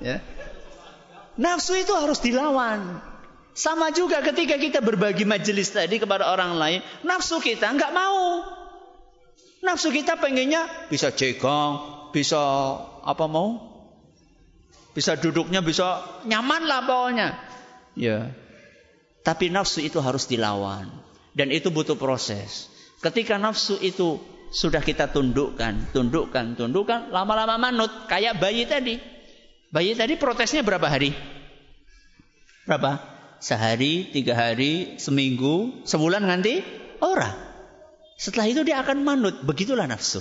Ya. 0.00 0.16
Nafsu 1.36 1.76
itu 1.76 1.92
harus 1.92 2.24
dilawan. 2.24 3.04
Sama 3.52 3.92
juga 3.92 4.24
ketika 4.24 4.56
kita 4.56 4.80
berbagi 4.80 5.28
majelis 5.28 5.68
tadi 5.76 6.00
kepada 6.00 6.30
orang 6.32 6.56
lain, 6.56 6.80
nafsu 7.04 7.36
kita 7.36 7.68
nggak 7.68 7.92
mau. 7.92 8.57
Nafsu 9.58 9.90
kita 9.90 10.16
pengennya 10.18 10.88
bisa 10.88 11.10
jegang, 11.10 11.82
bisa 12.14 12.38
apa 13.02 13.26
mau? 13.26 13.58
Bisa 14.94 15.18
duduknya 15.18 15.62
bisa 15.62 16.02
nyaman 16.26 16.66
lah 16.66 16.82
bawahnya. 16.86 17.28
Ya. 17.98 18.34
Tapi 19.26 19.50
nafsu 19.50 19.82
itu 19.84 19.98
harus 19.98 20.30
dilawan 20.30 20.88
dan 21.34 21.50
itu 21.50 21.68
butuh 21.68 21.98
proses. 21.98 22.70
Ketika 23.02 23.38
nafsu 23.38 23.78
itu 23.82 24.18
sudah 24.50 24.80
kita 24.80 25.10
tundukkan, 25.12 25.92
tundukkan, 25.92 26.56
tundukkan, 26.56 27.12
lama-lama 27.12 27.60
manut 27.60 27.90
kayak 28.10 28.40
bayi 28.40 28.64
tadi. 28.64 28.98
Bayi 29.68 29.92
tadi 29.92 30.16
protesnya 30.16 30.64
berapa 30.64 30.88
hari? 30.88 31.12
Berapa? 32.64 33.18
sehari, 33.38 34.10
tiga 34.10 34.34
hari, 34.34 34.98
seminggu, 34.98 35.86
sebulan 35.86 36.26
nanti 36.26 36.62
orang. 37.02 37.47
Setelah 38.18 38.50
itu 38.50 38.66
dia 38.66 38.82
akan 38.82 39.06
manut. 39.06 39.46
Begitulah 39.46 39.86
nafsu. 39.86 40.18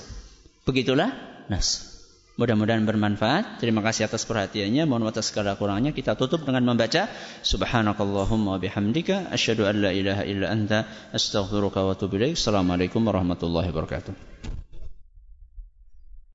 Begitulah 0.70 1.10
nafsu. 1.50 1.98
Mudah-mudahan 2.38 2.86
bermanfaat. 2.86 3.58
Terima 3.58 3.82
kasih 3.82 4.06
atas 4.06 4.22
perhatiannya. 4.30 4.86
Mohon 4.86 5.10
atas 5.10 5.34
segala 5.34 5.58
kurangnya. 5.58 5.89
Kita 5.89 6.14
tutup 6.14 6.45
dengan 6.45 6.62
membaca 6.62 7.10
Subhanakallahumma 7.41 8.62
bihamdika 8.62 9.34
asyhadu 9.34 9.66
an 9.66 9.82
la 9.82 9.89
ilaha 9.89 10.22
illa 10.30 10.54
anta 10.54 10.86
astaghfiruka 11.10 11.82
wa 11.82 11.98
atubu 11.98 12.22
ilaik. 12.22 12.38
Assalamualaikum 12.38 13.02
warahmatullahi 13.02 13.74
wabarakatuh. 13.74 14.14